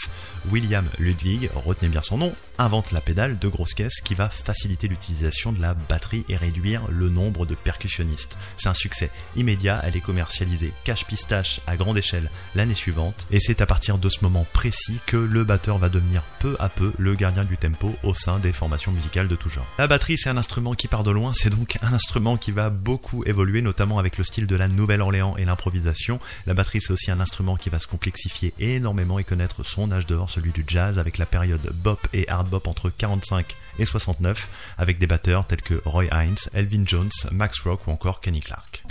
William 0.50 0.86
Ludwig, 0.98 1.50
retenez 1.54 1.90
bien 1.90 2.00
son 2.00 2.16
nom, 2.16 2.34
invente 2.58 2.92
la 2.92 3.00
pédale 3.00 3.38
de 3.38 3.48
grosse 3.48 3.74
caisse 3.74 4.00
qui 4.00 4.14
va 4.14 4.30
faciliter 4.30 4.88
l'utilisation 4.88 5.52
de 5.52 5.60
la 5.60 5.74
batterie 5.74 6.24
et 6.28 6.36
réduire 6.36 6.82
le 6.88 7.08
nombre 7.08 7.44
de 7.46 7.54
percussionnistes. 7.54 8.38
C'est 8.56 8.68
un 8.68 8.74
succès 8.74 9.10
immédiat, 9.36 9.80
elle 9.84 9.96
est 9.96 10.00
commercialisée 10.30 10.72
cache 10.84 11.06
pistache 11.06 11.60
à 11.66 11.76
grande 11.76 11.98
échelle 11.98 12.30
l'année 12.54 12.74
suivante, 12.74 13.26
et 13.32 13.40
c'est 13.40 13.60
à 13.60 13.66
partir 13.66 13.98
de 13.98 14.08
ce 14.08 14.22
moment 14.22 14.46
précis 14.52 15.00
que 15.06 15.16
le 15.16 15.42
batteur 15.42 15.78
va 15.78 15.88
devenir 15.88 16.22
peu 16.38 16.56
à 16.60 16.68
peu 16.68 16.92
le 16.98 17.16
gardien 17.16 17.44
du 17.44 17.56
tempo 17.56 17.92
au 18.04 18.14
sein 18.14 18.38
des 18.38 18.52
formations 18.52 18.92
musicales 18.92 19.26
de 19.26 19.34
tout 19.34 19.48
genre. 19.48 19.66
La 19.76 19.88
batterie 19.88 20.16
c'est 20.16 20.30
un 20.30 20.36
instrument 20.36 20.74
qui 20.74 20.86
part 20.86 21.02
de 21.02 21.10
loin, 21.10 21.32
c'est 21.34 21.50
donc 21.50 21.78
un 21.82 21.92
instrument 21.92 22.36
qui 22.36 22.52
va 22.52 22.70
beaucoup 22.70 23.24
évoluer, 23.24 23.60
notamment 23.60 23.98
avec 23.98 24.18
le 24.18 24.24
style 24.24 24.46
de 24.46 24.54
la 24.54 24.68
Nouvelle-Orléans 24.68 25.36
et 25.36 25.44
l'improvisation. 25.44 26.20
La 26.46 26.54
batterie 26.54 26.80
c'est 26.80 26.92
aussi 26.92 27.10
un 27.10 27.18
instrument 27.18 27.56
qui 27.56 27.68
va 27.68 27.80
se 27.80 27.88
complexifier 27.88 28.54
énormément 28.60 29.18
et 29.18 29.24
connaître 29.24 29.64
son 29.64 29.90
âge 29.90 30.06
d'or, 30.06 30.30
celui 30.30 30.52
du 30.52 30.64
jazz, 30.64 31.00
avec 31.00 31.18
la 31.18 31.26
période 31.26 31.72
bop 31.74 32.06
et 32.12 32.28
hard 32.28 32.48
bop 32.48 32.68
entre 32.68 32.88
45 32.88 33.56
et 33.80 33.84
69, 33.84 34.48
avec 34.78 35.00
des 35.00 35.08
batteurs 35.08 35.44
tels 35.46 35.62
que 35.62 35.82
Roy 35.84 36.04
Hines, 36.04 36.36
Elvin 36.54 36.84
Jones, 36.86 37.10
Max 37.32 37.58
Rock 37.60 37.88
ou 37.88 37.90
encore 37.90 38.20
Kenny 38.20 38.40
Clark. 38.40 38.84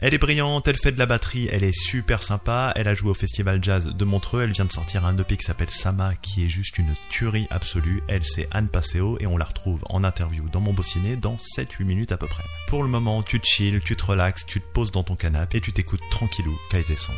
Elle 0.00 0.14
est 0.14 0.18
brillante, 0.18 0.68
elle 0.68 0.76
fait 0.76 0.92
de 0.92 0.98
la 0.98 1.06
batterie, 1.06 1.48
elle 1.50 1.64
est 1.64 1.76
super 1.76 2.22
sympa, 2.22 2.72
elle 2.76 2.86
a 2.86 2.94
joué 2.94 3.10
au 3.10 3.14
festival 3.14 3.58
jazz 3.62 3.88
de 3.88 4.04
Montreux, 4.04 4.42
elle 4.42 4.52
vient 4.52 4.64
de 4.64 4.72
sortir 4.72 5.04
un 5.04 5.18
EP 5.18 5.36
qui 5.36 5.44
s'appelle 5.44 5.70
Sama 5.70 6.14
qui 6.14 6.44
est 6.46 6.48
juste 6.48 6.78
une 6.78 6.94
tuerie 7.10 7.48
absolue, 7.50 8.00
elle 8.06 8.24
c'est 8.24 8.48
Anne 8.52 8.68
Passeo 8.68 9.18
et 9.18 9.26
on 9.26 9.36
la 9.36 9.44
retrouve 9.44 9.82
en 9.88 10.04
interview 10.04 10.48
dans 10.50 10.60
mon 10.60 10.72
beau 10.72 10.84
ciné 10.84 11.16
dans 11.16 11.34
7-8 11.34 11.82
minutes 11.84 12.12
à 12.12 12.16
peu 12.16 12.28
près. 12.28 12.44
Pour 12.68 12.84
le 12.84 12.88
moment, 12.88 13.24
tu 13.24 13.40
te 13.40 13.46
chill, 13.46 13.80
tu 13.80 13.96
te 13.96 14.04
relaxes, 14.04 14.46
tu 14.46 14.60
te 14.60 14.66
poses 14.72 14.92
dans 14.92 15.02
ton 15.02 15.16
canapé 15.16 15.58
et 15.58 15.60
tu 15.60 15.72
t'écoutes 15.72 16.02
tranquillou 16.10 16.56
Kaise 16.70 16.94
Song. 16.94 17.16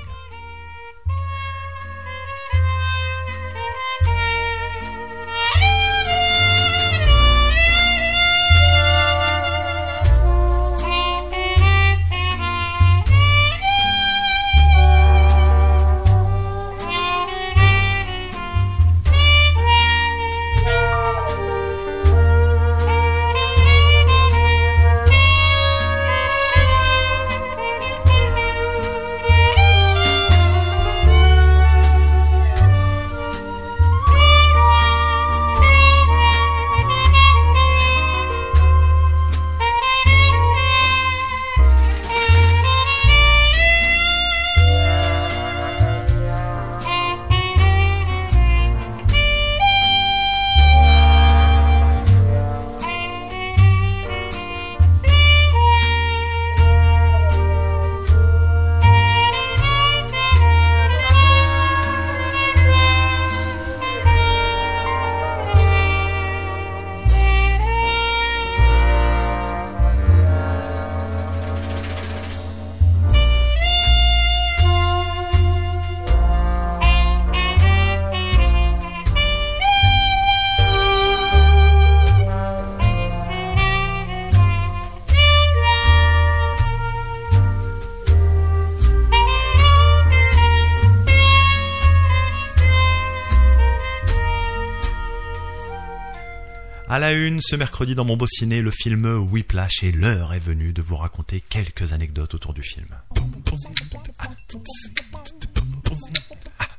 Ce 97.10 97.56
mercredi 97.56 97.96
dans 97.96 98.04
mon 98.04 98.16
beau 98.16 98.28
ciné, 98.28 98.62
le 98.62 98.70
film 98.70 99.04
Whiplash 99.32 99.82
et 99.82 99.90
l'heure 99.90 100.32
est 100.32 100.38
venue 100.38 100.72
de 100.72 100.80
vous 100.80 100.94
raconter 100.94 101.40
quelques 101.40 101.92
anecdotes 101.92 102.34
autour 102.34 102.54
du 102.54 102.62
film. 102.62 102.86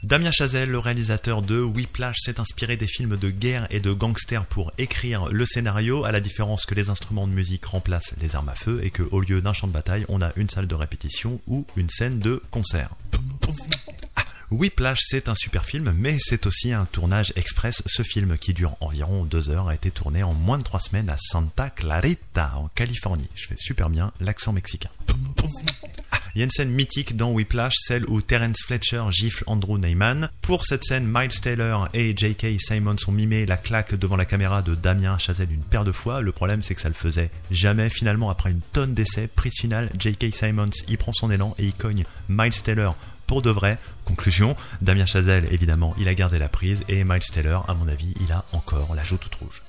Damien 0.03 0.31
Chazelle, 0.31 0.69
le 0.69 0.79
réalisateur 0.79 1.41
de 1.41 1.59
Whiplash, 1.59 2.15
s'est 2.21 2.39
inspiré 2.39 2.77
des 2.77 2.87
films 2.87 3.17
de 3.17 3.29
guerre 3.29 3.67
et 3.71 3.81
de 3.81 3.91
gangsters 3.91 4.45
pour 4.45 4.71
écrire 4.77 5.25
le 5.25 5.45
scénario, 5.45 6.05
à 6.05 6.13
la 6.13 6.21
différence 6.21 6.65
que 6.65 6.75
les 6.75 6.89
instruments 6.89 7.27
de 7.27 7.33
musique 7.33 7.65
remplacent 7.65 8.15
les 8.21 8.37
armes 8.37 8.47
à 8.47 8.55
feu 8.55 8.79
et 8.83 8.89
que 8.89 9.03
au 9.11 9.19
lieu 9.19 9.41
d'un 9.41 9.51
champ 9.51 9.67
de 9.67 9.73
bataille, 9.73 10.05
on 10.07 10.21
a 10.21 10.31
une 10.37 10.47
salle 10.47 10.67
de 10.67 10.75
répétition 10.75 11.41
ou 11.47 11.65
une 11.75 11.89
scène 11.89 12.19
de 12.19 12.41
concert. 12.51 12.91
Whiplash, 14.51 14.99
c'est 15.05 15.29
un 15.29 15.35
super 15.35 15.63
film, 15.63 15.93
mais 15.97 16.17
c'est 16.19 16.45
aussi 16.45 16.73
un 16.73 16.83
tournage 16.83 17.31
express. 17.37 17.81
Ce 17.85 18.03
film, 18.03 18.37
qui 18.37 18.53
dure 18.53 18.75
environ 18.81 19.23
deux 19.23 19.49
heures, 19.49 19.69
a 19.69 19.75
été 19.75 19.91
tourné 19.91 20.23
en 20.23 20.33
moins 20.33 20.57
de 20.57 20.63
trois 20.63 20.81
semaines 20.81 21.09
à 21.09 21.15
Santa 21.17 21.69
Clarita, 21.69 22.53
en 22.57 22.67
Californie. 22.75 23.29
Je 23.35 23.47
fais 23.47 23.55
super 23.57 23.89
bien 23.89 24.11
l'accent 24.19 24.51
mexicain. 24.51 24.89
Il 26.35 26.39
y 26.39 26.41
a 26.41 26.45
une 26.45 26.51
scène 26.51 26.69
mythique 26.69 27.15
dans 27.15 27.31
Whiplash, 27.31 27.75
celle 27.77 28.05
où 28.09 28.21
Terence 28.21 28.61
Fletcher 28.65 29.03
gifle 29.09 29.43
Andrew 29.47 29.77
Neyman. 29.77 30.29
Pour 30.41 30.65
cette 30.65 30.83
scène, 30.83 31.05
Miles 31.05 31.39
Taylor 31.41 31.89
et 31.93 32.13
J.K. 32.15 32.59
Simons 32.59 32.95
ont 33.07 33.11
mimé 33.11 33.45
la 33.45 33.57
claque 33.57 33.95
devant 33.95 34.15
la 34.15 34.25
caméra 34.25 34.61
de 34.61 34.75
Damien 34.75 35.17
Chazelle 35.17 35.51
une 35.51 35.63
paire 35.63 35.83
de 35.83 35.91
fois. 35.91 36.21
Le 36.21 36.31
problème, 36.31 36.63
c'est 36.63 36.75
que 36.75 36.81
ça 36.81 36.87
le 36.89 36.93
faisait 36.93 37.31
jamais. 37.51 37.89
Finalement, 37.89 38.29
après 38.29 38.51
une 38.51 38.61
tonne 38.73 38.93
d'essais, 38.93 39.27
prise 39.27 39.53
finale, 39.59 39.89
J.K. 39.97 40.33
Simons 40.33 40.69
y 40.87 40.97
prend 40.97 41.11
son 41.13 41.31
élan 41.31 41.53
et 41.57 41.65
il 41.65 41.73
cogne 41.73 42.05
Miles 42.29 42.61
Taylor 42.61 42.95
pour 43.31 43.41
de 43.41 43.49
vrai. 43.49 43.77
Conclusion, 44.03 44.57
Damien 44.81 45.05
Chazelle, 45.05 45.47
évidemment, 45.53 45.95
il 45.97 46.09
a 46.09 46.13
gardé 46.13 46.37
la 46.37 46.49
prise 46.49 46.83
et 46.89 47.05
Miles 47.05 47.21
Taylor, 47.31 47.63
à 47.69 47.73
mon 47.73 47.87
avis, 47.87 48.13
il 48.19 48.29
a 48.33 48.43
encore 48.51 48.93
la 48.93 49.05
joue 49.05 49.15
toute 49.15 49.35
rouge. 49.35 49.63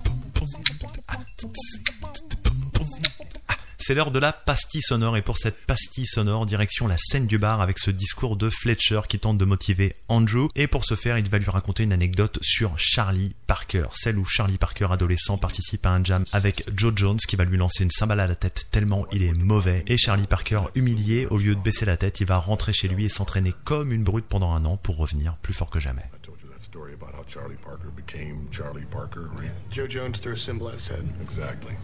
C'est 3.84 3.94
l'heure 3.94 4.12
de 4.12 4.20
la 4.20 4.32
pastille 4.32 4.80
sonore 4.80 5.16
et 5.16 5.22
pour 5.22 5.38
cette 5.38 5.66
pastille 5.66 6.06
sonore, 6.06 6.46
direction 6.46 6.86
la 6.86 6.96
scène 6.98 7.26
du 7.26 7.36
bar 7.36 7.60
avec 7.60 7.80
ce 7.80 7.90
discours 7.90 8.36
de 8.36 8.48
Fletcher 8.48 9.00
qui 9.08 9.18
tente 9.18 9.38
de 9.38 9.44
motiver 9.44 9.96
Andrew 10.06 10.46
et 10.54 10.68
pour 10.68 10.84
ce 10.84 10.94
faire, 10.94 11.18
il 11.18 11.28
va 11.28 11.38
lui 11.38 11.50
raconter 11.50 11.82
une 11.82 11.92
anecdote 11.92 12.38
sur 12.42 12.78
Charlie 12.78 13.34
Parker, 13.48 13.86
celle 13.92 14.18
où 14.18 14.24
Charlie 14.24 14.56
Parker 14.56 14.86
adolescent 14.92 15.36
participe 15.36 15.84
à 15.84 15.90
un 15.90 16.04
jam 16.04 16.24
avec 16.30 16.64
Joe 16.76 16.92
Jones 16.94 17.18
qui 17.26 17.34
va 17.34 17.42
lui 17.42 17.56
lancer 17.56 17.82
une 17.82 17.90
cymbale 17.90 18.20
à 18.20 18.28
la 18.28 18.36
tête 18.36 18.68
tellement 18.70 19.04
il 19.10 19.24
est 19.24 19.32
mauvais 19.32 19.82
et 19.88 19.98
Charlie 19.98 20.28
Parker 20.28 20.60
humilié, 20.76 21.26
au 21.26 21.38
lieu 21.38 21.56
de 21.56 21.60
baisser 21.60 21.84
la 21.84 21.96
tête, 21.96 22.20
il 22.20 22.26
va 22.28 22.38
rentrer 22.38 22.72
chez 22.72 22.86
lui 22.86 23.06
et 23.06 23.08
s'entraîner 23.08 23.52
comme 23.64 23.90
une 23.90 24.04
brute 24.04 24.26
pendant 24.26 24.54
un 24.54 24.64
an 24.64 24.76
pour 24.76 24.96
revenir 24.96 25.34
plus 25.42 25.54
fort 25.54 25.70
que 25.70 25.80
jamais. 25.80 26.08
I 26.14 26.24
told 26.24 26.38
you 26.40 26.48
that 26.50 26.62
story 26.62 26.92
about 26.94 27.18
how 27.18 27.24
Charlie 27.28 27.58
Parker 27.60 27.90
became 27.96 28.46
Charlie 28.52 28.86
Parker, 28.88 29.28
right? 29.36 29.50
Joe 29.72 29.88
Jones 29.88 30.20
threw 30.20 30.34
a 30.34 30.38
symbol 30.38 30.68
at 30.68 30.76
his 30.76 30.88
head. 30.88 31.04
Exactly. 31.20 31.74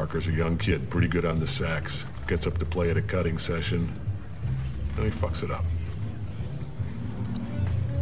Parker's 0.00 0.28
a 0.28 0.32
young 0.32 0.56
kid, 0.56 0.88
pretty 0.88 1.08
good 1.08 1.26
on 1.26 1.38
the 1.38 1.46
sax, 1.46 2.06
gets 2.26 2.46
up 2.46 2.56
to 2.56 2.64
play 2.64 2.88
at 2.88 2.96
a 2.96 3.02
cutting 3.02 3.36
session, 3.36 3.92
and 4.96 5.04
he 5.04 5.10
fucks 5.10 5.42
it 5.42 5.50
up. 5.50 5.66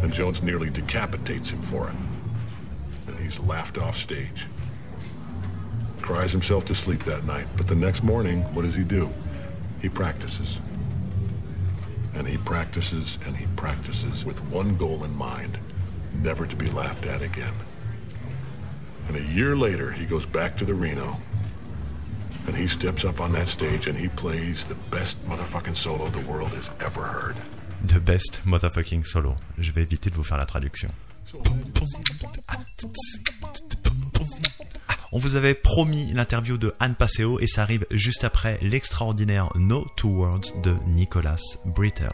And 0.00 0.12
Jones 0.12 0.40
nearly 0.40 0.70
decapitates 0.70 1.50
him 1.50 1.60
for 1.60 1.88
it. 1.88 1.96
And 3.08 3.18
he's 3.18 3.40
laughed 3.40 3.78
off 3.78 3.96
stage. 3.96 4.46
Cries 6.00 6.30
himself 6.30 6.64
to 6.66 6.74
sleep 6.76 7.02
that 7.02 7.24
night, 7.24 7.48
but 7.56 7.66
the 7.66 7.74
next 7.74 8.04
morning, 8.04 8.42
what 8.54 8.62
does 8.62 8.76
he 8.76 8.84
do? 8.84 9.12
He 9.82 9.88
practices. 9.88 10.58
And 12.14 12.28
he 12.28 12.36
practices 12.38 13.18
and 13.26 13.36
he 13.36 13.46
practices 13.56 14.24
with 14.24 14.40
one 14.44 14.76
goal 14.76 15.02
in 15.02 15.16
mind 15.16 15.58
never 16.22 16.46
to 16.46 16.54
be 16.54 16.70
laughed 16.70 17.06
at 17.06 17.22
again. 17.22 17.54
And 19.08 19.16
a 19.16 19.22
year 19.22 19.56
later, 19.56 19.90
he 19.90 20.06
goes 20.06 20.24
back 20.24 20.56
to 20.58 20.64
the 20.64 20.74
Reno 20.74 21.20
and 22.48 22.56
he 22.56 22.66
steps 22.66 23.04
up 23.04 23.20
on 23.20 23.32
that 23.32 23.46
stage 23.46 23.86
and 23.86 23.96
he 23.96 24.08
plays 24.08 24.64
the 24.66 24.74
best 24.90 25.18
motherfucking 25.28 25.76
solo 25.76 26.08
the 26.08 26.24
world 26.26 26.52
has 26.54 26.70
ever 26.80 27.02
heard. 27.02 27.36
The 27.84 28.00
best 28.00 28.40
motherfucking 28.46 29.04
solo. 29.04 29.36
Je 29.58 29.70
vais 29.72 29.82
éviter 29.82 30.10
de 30.10 30.14
vous 30.14 30.24
faire 30.24 30.38
la 30.38 30.46
traduction. 30.46 30.88
On 35.12 35.18
vous 35.18 35.36
avait 35.36 35.54
promis 35.54 36.12
l'interview 36.12 36.58
de 36.58 36.74
Anne 36.80 36.94
Passeo 36.94 37.38
et 37.40 37.46
ça 37.46 37.62
arrive 37.62 37.86
juste 37.90 38.24
après 38.24 38.58
l'extraordinaire 38.62 39.50
No 39.54 39.86
Two 39.96 40.10
Words 40.10 40.60
de 40.62 40.74
Nicolas 40.86 41.40
Brittle. 41.66 42.08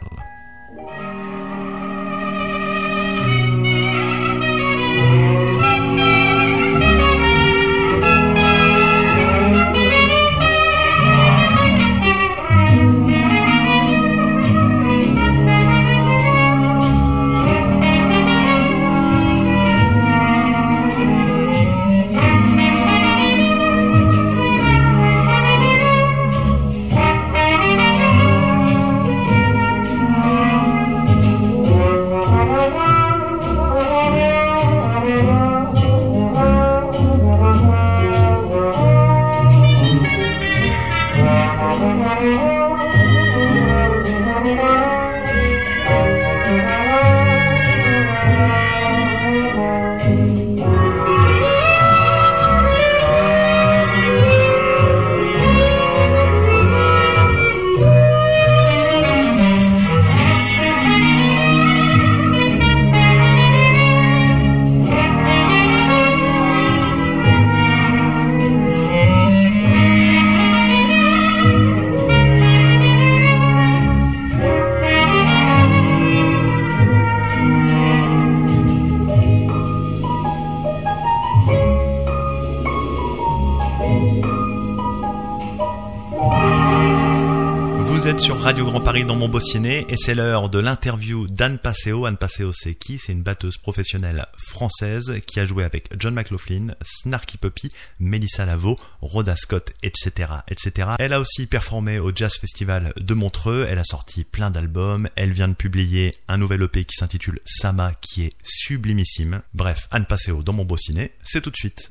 Radio 88.45 88.63
Grand 88.63 88.81
Paris 88.81 89.03
dans 89.05 89.15
mon 89.15 89.39
ciné 89.39 89.87
et 89.89 89.97
c'est 89.97 90.13
l'heure 90.13 90.51
de 90.51 90.59
l'interview 90.59 91.25
d'Anne 91.25 91.57
Passeo. 91.57 92.05
Anne 92.05 92.15
Passeo, 92.15 92.53
c'est 92.53 92.75
qui? 92.75 92.99
C'est 92.99 93.11
une 93.11 93.23
batteuse 93.23 93.57
professionnelle 93.57 94.23
française 94.37 95.15
qui 95.25 95.39
a 95.39 95.47
joué 95.47 95.63
avec 95.63 95.89
John 95.97 96.13
McLaughlin, 96.13 96.75
Snarky 96.83 97.39
Puppy, 97.39 97.71
Melissa 97.99 98.45
Lavo, 98.45 98.77
Rhoda 99.01 99.35
Scott, 99.35 99.71
etc., 99.81 100.31
etc. 100.47 100.89
Elle 100.99 101.13
a 101.13 101.19
aussi 101.19 101.47
performé 101.47 101.97
au 101.97 102.11
Jazz 102.13 102.35
Festival 102.35 102.93
de 102.97 103.13
Montreux. 103.15 103.65
Elle 103.67 103.79
a 103.79 103.83
sorti 103.83 104.23
plein 104.23 104.51
d'albums. 104.51 105.09
Elle 105.15 105.31
vient 105.31 105.47
de 105.47 105.55
publier 105.55 106.13
un 106.27 106.37
nouvel 106.37 106.61
EP 106.61 106.85
qui 106.85 106.97
s'intitule 106.97 107.39
Sama, 107.45 107.93
qui 107.99 108.25
est 108.25 108.33
sublimissime. 108.43 109.41
Bref, 109.55 109.87
Anne 109.89 110.05
Passeo 110.05 110.43
dans 110.43 110.53
mon 110.53 110.67
ciné, 110.77 111.13
c'est 111.23 111.41
tout 111.41 111.49
de 111.49 111.57
suite. 111.57 111.89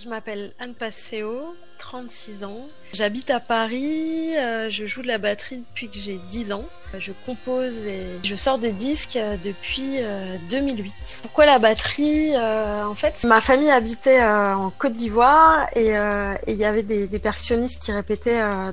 Je 0.00 0.08
m'appelle 0.08 0.52
Anne 0.60 0.74
Passeo, 0.74 1.56
36 1.78 2.44
ans. 2.44 2.68
J'habite 2.92 3.30
à 3.30 3.40
Paris, 3.40 4.36
euh, 4.36 4.70
je 4.70 4.86
joue 4.86 5.02
de 5.02 5.08
la 5.08 5.18
batterie 5.18 5.64
depuis 5.68 5.88
que 5.88 5.98
j'ai 5.98 6.20
10 6.30 6.52
ans. 6.52 6.64
Je 6.96 7.10
compose 7.26 7.78
et 7.78 8.04
je 8.22 8.34
sors 8.36 8.58
des 8.58 8.70
disques 8.72 9.16
euh, 9.16 9.36
depuis 9.42 9.96
euh, 9.98 10.36
2008. 10.50 10.94
Pourquoi 11.22 11.46
la 11.46 11.58
batterie 11.58 12.34
Euh, 12.36 12.84
En 12.84 12.94
fait, 12.94 13.24
ma 13.24 13.40
famille 13.40 13.70
habitait 13.70 14.20
euh, 14.20 14.54
en 14.54 14.70
Côte 14.70 14.92
d'Ivoire 14.92 15.66
et 15.74 15.96
euh, 15.96 16.34
il 16.46 16.56
y 16.56 16.64
avait 16.64 16.84
des, 16.84 17.18
percussionnistes 17.18 17.82
qui 17.82 17.90
répétaient 17.90 18.40
euh, 18.40 18.70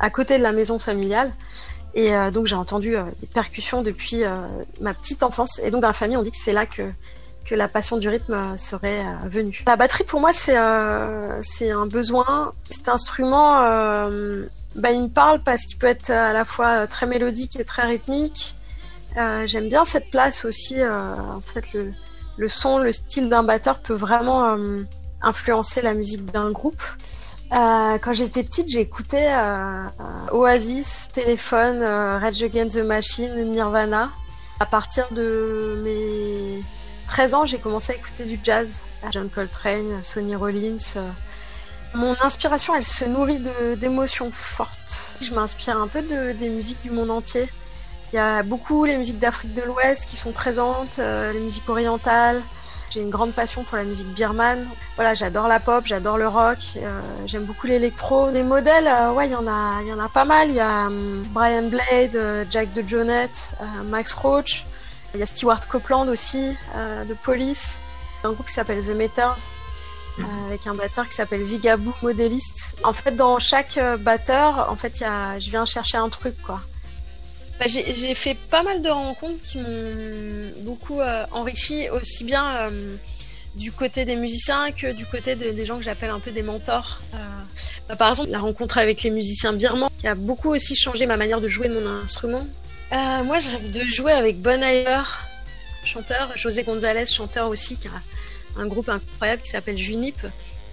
à 0.00 0.10
côté 0.10 0.38
de 0.38 0.42
la 0.42 0.52
maison 0.52 0.78
familiale. 0.80 1.30
Et 1.94 2.14
euh, 2.14 2.30
donc 2.30 2.46
j'ai 2.46 2.56
entendu 2.56 2.96
euh, 2.96 3.02
des 3.20 3.26
percussions 3.26 3.82
depuis 3.82 4.24
euh, 4.24 4.34
ma 4.80 4.94
petite 4.94 5.22
enfance. 5.22 5.60
Et 5.62 5.70
donc 5.70 5.82
dans 5.82 5.88
la 5.88 5.94
famille, 5.94 6.16
on 6.16 6.22
dit 6.22 6.30
que 6.30 6.36
c'est 6.36 6.52
là 6.52 6.66
que 6.66 6.82
que 7.44 7.54
la 7.54 7.68
passion 7.68 7.96
du 7.96 8.08
rythme 8.08 8.56
serait 8.56 9.00
euh, 9.00 9.28
venue. 9.28 9.62
La 9.66 9.76
batterie, 9.76 10.04
pour 10.04 10.20
moi, 10.20 10.32
c'est 10.32 10.56
euh, 10.56 11.40
un 11.62 11.86
besoin. 11.86 12.52
Cet 12.70 12.88
instrument, 12.88 13.60
euh, 13.62 14.44
bah, 14.76 14.90
il 14.90 15.02
me 15.02 15.08
parle 15.08 15.42
parce 15.42 15.64
qu'il 15.64 15.78
peut 15.78 15.86
être 15.86 16.10
à 16.10 16.32
la 16.32 16.44
fois 16.44 16.86
très 16.86 17.06
mélodique 17.06 17.58
et 17.58 17.64
très 17.64 17.82
rythmique. 17.82 18.54
J'aime 19.44 19.68
bien 19.68 19.84
cette 19.84 20.10
place 20.10 20.46
aussi. 20.46 20.82
en 20.82 21.40
fait, 21.42 21.74
le, 21.74 21.92
le 22.38 22.48
son, 22.48 22.78
le 22.78 22.92
style 22.92 23.28
d'un 23.28 23.42
batteur 23.42 23.78
peut 23.80 23.92
vraiment 23.92 24.56
influencer 25.20 25.82
la 25.82 25.92
musique 25.92 26.24
d'un 26.32 26.50
groupe. 26.50 26.82
Quand 27.50 28.12
j'étais 28.14 28.42
petite, 28.42 28.68
j'écoutais 28.68 29.34
Oasis, 30.32 31.10
Téléphone, 31.12 31.82
euh, 31.82 32.18
Rage 32.18 32.42
Against 32.42 32.76
the 32.76 32.84
Machine, 32.84 33.34
Nirvana. 33.52 34.10
À 34.60 34.66
partir 34.66 35.06
de 35.10 35.80
mes 35.82 36.62
13 37.12 37.34
ans, 37.34 37.44
j'ai 37.44 37.58
commencé 37.58 37.92
à 37.92 37.96
écouter 37.96 38.24
du 38.24 38.40
jazz. 38.42 38.88
John 39.10 39.28
Coltrane, 39.28 40.02
Sonny 40.02 40.34
Rollins. 40.34 40.78
euh. 40.96 41.10
Mon 41.92 42.16
inspiration, 42.22 42.74
elle 42.74 42.82
se 42.82 43.04
nourrit 43.04 43.38
d'émotions 43.76 44.30
fortes. 44.32 45.16
Je 45.20 45.34
m'inspire 45.34 45.76
un 45.76 45.88
peu 45.88 46.00
de, 46.00 46.32
des 46.32 46.48
musiques 46.48 46.80
du 46.82 46.90
monde 46.90 47.10
entier. 47.10 47.50
Il 48.10 48.16
y 48.16 48.18
a 48.18 48.42
beaucoup 48.42 48.86
les 48.86 48.96
musiques 48.96 49.18
d'Afrique 49.18 49.52
de 49.52 49.60
l'Ouest 49.60 50.06
qui 50.08 50.16
sont 50.16 50.32
présentes, 50.32 51.00
euh, 51.00 51.34
les 51.34 51.40
musiques 51.40 51.68
orientales. 51.68 52.40
J'ai 52.88 53.02
une 53.02 53.10
grande 53.10 53.34
passion 53.34 53.62
pour 53.62 53.76
la 53.76 53.84
musique 53.84 54.08
birmane. 54.14 54.66
Voilà, 54.96 55.12
j'adore 55.12 55.48
la 55.48 55.60
pop, 55.60 55.84
j'adore 55.84 56.16
le 56.16 56.28
rock, 56.28 56.60
euh, 56.78 56.98
j'aime 57.26 57.44
beaucoup 57.44 57.66
l'électro. 57.66 58.30
Des 58.30 58.42
modèles, 58.42 58.90
ouais, 59.12 59.28
il 59.28 59.32
y 59.32 59.36
en 59.36 59.46
a, 59.46 59.82
il 59.82 59.88
y 59.88 59.92
en 59.92 60.00
a 60.00 60.08
pas 60.08 60.24
mal. 60.24 60.48
Il 60.48 60.54
y 60.54 60.60
a 60.60 60.86
hum, 60.86 61.20
Brian 61.32 61.68
Blade, 61.68 62.46
Jack 62.48 62.72
de 62.72 62.80
Jonette, 62.88 63.52
Max 63.84 64.14
Roach. 64.14 64.64
Il 65.14 65.20
y 65.20 65.22
a 65.22 65.26
Stewart 65.26 65.60
Copeland 65.68 66.08
aussi 66.08 66.56
de 66.76 67.14
Police. 67.14 67.80
Un 68.24 68.32
groupe 68.32 68.46
qui 68.46 68.52
s'appelle 68.52 68.84
The 68.84 68.90
Meters. 68.90 69.50
avec 70.46 70.66
un 70.66 70.74
batteur 70.74 71.06
qui 71.06 71.14
s'appelle 71.14 71.42
Zigaboo 71.42 71.94
Modéliste. 72.02 72.76
En 72.84 72.92
fait, 72.92 73.16
dans 73.16 73.38
chaque 73.38 73.78
batteur, 74.00 74.68
en 74.70 74.76
fait, 74.76 75.00
y 75.00 75.04
a, 75.04 75.38
je 75.38 75.50
viens 75.50 75.66
chercher 75.66 75.98
un 75.98 76.08
truc, 76.08 76.40
quoi. 76.42 76.60
Bah, 77.62 77.68
j'ai 77.68 78.14
fait 78.16 78.34
pas 78.34 78.64
mal 78.64 78.82
de 78.82 78.88
rencontres 78.88 79.40
qui 79.44 79.58
m'ont 79.58 80.50
beaucoup 80.62 81.00
euh, 81.00 81.24
enrichi, 81.30 81.88
aussi 81.90 82.24
bien 82.24 82.56
euh, 82.56 82.96
du 83.54 83.70
côté 83.70 84.04
des 84.04 84.16
musiciens 84.16 84.72
que 84.72 84.92
du 84.92 85.06
côté 85.06 85.36
des 85.36 85.64
gens 85.64 85.76
que 85.76 85.84
j'appelle 85.84 86.10
un 86.10 86.18
peu 86.18 86.32
des 86.32 86.42
mentors. 86.42 87.00
Euh, 87.14 87.18
bah, 87.88 87.94
par 87.94 88.08
exemple, 88.08 88.30
la 88.30 88.40
rencontre 88.40 88.78
avec 88.78 89.04
les 89.04 89.10
musiciens 89.10 89.52
birmans 89.52 89.90
qui 90.00 90.08
a 90.08 90.16
beaucoup 90.16 90.48
aussi 90.48 90.74
changé 90.74 91.06
ma 91.06 91.16
manière 91.16 91.40
de 91.40 91.46
jouer 91.46 91.68
de 91.68 91.78
mon 91.78 92.02
instrument. 92.02 92.46
Moi, 92.92 93.38
je 93.38 93.50
rêve 93.50 93.70
de 93.70 93.82
jouer 93.84 94.12
avec 94.12 94.40
Bon 94.40 94.62
Iver, 94.62 95.02
chanteur, 95.84 96.30
José 96.36 96.62
González, 96.62 97.06
chanteur 97.06 97.48
aussi, 97.48 97.76
qui 97.76 97.88
a 97.88 97.92
un 98.56 98.66
groupe 98.66 98.88
incroyable 98.88 99.42
qui 99.42 99.50
s'appelle 99.50 99.78
Junip, 99.78 100.26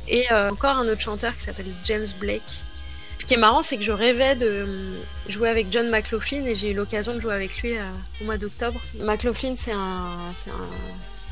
et 0.07 0.31
encore 0.31 0.77
un 0.77 0.87
autre 0.87 1.01
chanteur 1.01 1.35
qui 1.35 1.43
s'appelle 1.43 1.71
James 1.83 2.07
Blake 2.19 2.63
qui 3.29 3.35
est 3.35 3.37
marrant, 3.37 3.61
c'est 3.61 3.77
que 3.77 3.83
je 3.83 3.91
rêvais 3.91 4.35
de 4.35 4.47
euh, 4.47 4.91
jouer 5.27 5.49
avec 5.49 5.71
John 5.71 5.87
McLaughlin 5.91 6.45
et 6.45 6.55
j'ai 6.55 6.71
eu 6.71 6.73
l'occasion 6.73 7.13
de 7.13 7.19
jouer 7.19 7.35
avec 7.35 7.61
lui 7.61 7.77
euh, 7.77 7.81
au 8.19 8.23
mois 8.23 8.37
d'octobre. 8.37 8.81
McLaughlin, 8.95 9.55
c'est 9.55 9.71
un, 9.71 10.17
c'est 10.33 10.49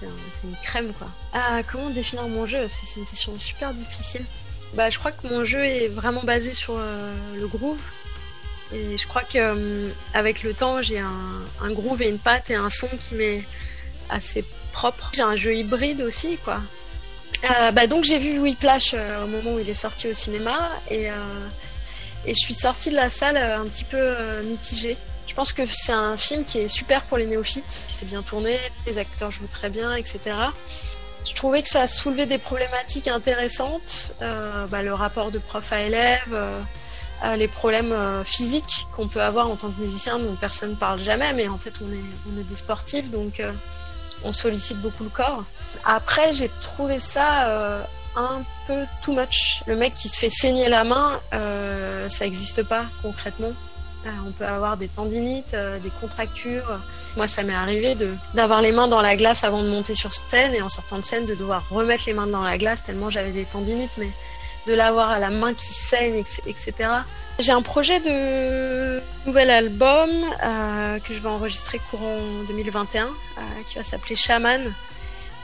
un, 0.05 0.09
une 0.43 0.55
crème 0.61 0.93
quoi. 0.93 1.07
Ah, 1.33 1.63
comment 1.65 1.89
définir 1.89 2.27
mon 2.27 2.45
jeu? 2.45 2.67
C'est 2.67 2.99
une 2.99 3.05
question 3.07 3.33
super 3.39 3.73
difficile. 3.73 4.23
Bah, 4.75 4.91
je 4.91 4.99
crois 4.99 5.11
que 5.11 5.27
mon 5.27 5.43
jeu 5.43 5.65
est 5.65 5.87
vraiment 5.87 6.21
basé 6.21 6.53
sur 6.53 6.75
euh, 6.77 7.15
le 7.35 7.47
groove. 7.47 7.81
Et 8.73 8.97
je 8.97 9.07
crois 9.07 9.23
que 9.23 9.89
avec 10.13 10.43
le 10.43 10.53
temps, 10.53 10.81
j'ai 10.81 10.99
un, 10.99 11.71
groove 11.71 12.01
et 12.01 12.09
une 12.09 12.19
patte 12.19 12.49
et 12.49 12.55
un 12.55 12.69
son 12.69 12.87
qui 12.99 13.15
m'est 13.15 13.43
assez 14.09 14.43
propre. 14.73 15.11
J'ai 15.13 15.21
un 15.21 15.35
jeu 15.35 15.55
hybride 15.55 16.01
aussi, 16.01 16.37
quoi. 16.37 16.61
bah 17.73 17.87
donc 17.87 18.03
j'ai 18.03 18.17
vu 18.17 18.39
Whiplash 18.39 18.93
au 18.93 19.27
moment 19.27 19.53
où 19.53 19.59
il 19.59 19.69
est 19.69 19.73
sorti 19.73 20.07
au 20.09 20.13
cinéma 20.13 20.71
et 20.91 21.09
et 22.27 22.33
je 22.33 22.39
suis 22.39 22.53
sortie 22.53 22.89
de 22.89 22.95
la 22.95 23.09
salle 23.09 23.37
euh, 23.37 23.59
un 23.59 23.65
petit 23.65 23.85
peu 23.85 23.97
euh, 23.97 24.43
mitigée. 24.43 24.97
Je 25.27 25.33
pense 25.33 25.53
que 25.53 25.65
c'est 25.65 25.93
un 25.93 26.17
film 26.17 26.43
qui 26.43 26.59
est 26.59 26.67
super 26.67 27.01
pour 27.03 27.17
les 27.17 27.25
néophytes. 27.25 27.63
C'est 27.69 28.05
bien 28.05 28.21
tourné, 28.21 28.57
les 28.85 28.97
acteurs 28.97 29.31
jouent 29.31 29.47
très 29.47 29.69
bien, 29.69 29.95
etc. 29.95 30.19
Je 31.25 31.33
trouvais 31.33 31.61
que 31.63 31.69
ça 31.69 31.81
a 31.81 31.87
soulevé 31.87 32.25
des 32.25 32.37
problématiques 32.37 33.07
intéressantes, 33.07 34.13
euh, 34.21 34.65
bah, 34.67 34.81
le 34.81 34.93
rapport 34.93 35.31
de 35.31 35.39
prof 35.39 35.71
à 35.71 35.81
élève, 35.81 36.37
les 37.35 37.47
problèmes 37.47 37.95
physiques 38.23 38.87
qu'on 38.95 39.07
peut 39.07 39.21
avoir 39.21 39.49
en 39.49 39.55
tant 39.55 39.69
que 39.69 39.81
musicien 39.81 40.19
dont 40.19 40.35
personne 40.35 40.71
ne 40.71 40.75
parle 40.75 40.99
jamais, 40.99 41.33
mais 41.33 41.47
en 41.47 41.57
fait 41.57 41.73
on 41.81 41.91
est, 41.91 42.43
des 42.43 42.55
sportifs, 42.55 43.09
donc 43.09 43.41
on 44.23 44.33
sollicite 44.33 44.77
beaucoup 44.81 45.03
le 45.03 45.09
corps. 45.09 45.43
Après, 45.85 46.31
j'ai 46.31 46.49
trouvé 46.61 46.99
ça 46.99 47.85
un 48.17 48.41
peu 48.65 48.85
too 49.01 49.13
much. 49.13 49.63
Le 49.67 49.75
mec 49.75 49.93
qui 49.93 50.09
se 50.09 50.17
fait 50.17 50.29
saigner 50.29 50.69
la 50.69 50.83
main, 50.83 51.21
euh, 51.33 52.09
ça 52.09 52.25
n'existe 52.25 52.63
pas 52.63 52.85
concrètement. 53.01 53.53
Euh, 54.05 54.09
on 54.27 54.31
peut 54.31 54.45
avoir 54.45 54.77
des 54.77 54.87
tendinites, 54.87 55.53
euh, 55.53 55.79
des 55.79 55.91
contractures. 56.01 56.79
Moi, 57.15 57.27
ça 57.27 57.43
m'est 57.43 57.53
arrivé 57.53 57.95
d'avoir 58.33 58.61
les 58.61 58.71
mains 58.71 58.87
dans 58.87 59.01
la 59.01 59.15
glace 59.15 59.43
avant 59.43 59.61
de 59.61 59.69
monter 59.69 59.95
sur 59.95 60.13
scène 60.13 60.53
et 60.53 60.61
en 60.61 60.69
sortant 60.69 60.97
de 60.97 61.05
scène 61.05 61.25
de 61.25 61.35
devoir 61.35 61.63
remettre 61.69 62.03
les 62.07 62.13
mains 62.13 62.27
dans 62.27 62.43
la 62.43 62.57
glace 62.57 62.83
tellement 62.83 63.09
j'avais 63.09 63.31
des 63.31 63.45
tendinites, 63.45 63.97
mais 63.97 64.09
de 64.67 64.73
l'avoir 64.73 65.09
à 65.09 65.19
la 65.19 65.29
main 65.29 65.53
qui 65.53 65.65
saigne, 65.65 66.23
etc. 66.45 66.73
J'ai 67.39 67.51
un 67.51 67.61
projet 67.61 67.99
de 67.99 69.01
nouvel 69.25 69.49
album 69.49 70.09
que 71.03 71.13
je 71.13 71.19
vais 71.19 71.29
enregistrer 71.29 71.79
courant 71.91 72.19
2021 72.47 73.09
qui 73.65 73.75
va 73.75 73.83
s'appeler 73.83 74.15
Shaman. 74.15 74.73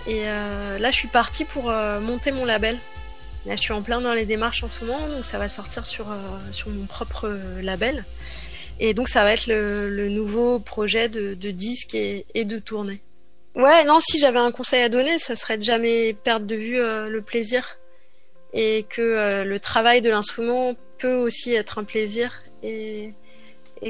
Et 0.06 0.24
euh, 0.26 0.78
là, 0.80 0.92
je 0.92 0.98
suis 0.98 1.08
partie 1.08 1.46
pour 1.46 1.70
euh, 1.70 2.00
monter 2.00 2.32
mon 2.32 2.46
label. 2.46 2.78
Là, 3.46 3.56
je 3.56 3.62
suis 3.62 3.74
en 3.74 3.82
plein 3.82 4.02
dans 4.02 4.14
les 4.14 4.26
démarches 4.26 4.64
en 4.64 4.70
ce 4.70 4.86
moment, 4.86 5.08
donc 5.08 5.26
ça 5.26 5.38
va 5.38 5.50
sortir 5.50 5.86
sur, 5.86 6.12
euh, 6.12 6.16
sur 6.52 6.70
mon 6.70 6.86
propre 6.86 7.38
label. 7.62 8.06
Et 8.80 8.94
donc, 8.94 9.08
ça 9.08 9.24
va 9.24 9.34
être 9.34 9.48
le, 9.48 10.10
nouveau 10.10 10.60
projet 10.60 11.10
de, 11.10 11.34
disque 11.52 11.96
et, 11.96 12.26
de 12.36 12.60
tournée. 12.60 13.02
Ouais, 13.56 13.84
non, 13.84 14.00
si 14.00 14.18
j'avais 14.18 14.40
un 14.40 14.52
conseil 14.52 14.82
à 14.82 14.90
donner, 14.90 15.20
ça 15.20 15.36
serait 15.36 15.58
de 15.58 15.64
jamais 15.64 16.14
perdre 16.14 16.48
de 16.48 16.56
vue 16.56 16.78
le 16.78 17.22
plaisir. 17.22 17.78
Et 18.54 18.86
que 18.89 19.44
le 19.44 19.60
travail 19.60 20.02
de 20.02 20.10
l'instrument 20.10 20.76
peut 21.00 21.16
aussi 21.16 21.54
être 21.54 21.80
un 21.80 21.84
plaisir. 21.84 22.44
Et, 22.62 23.13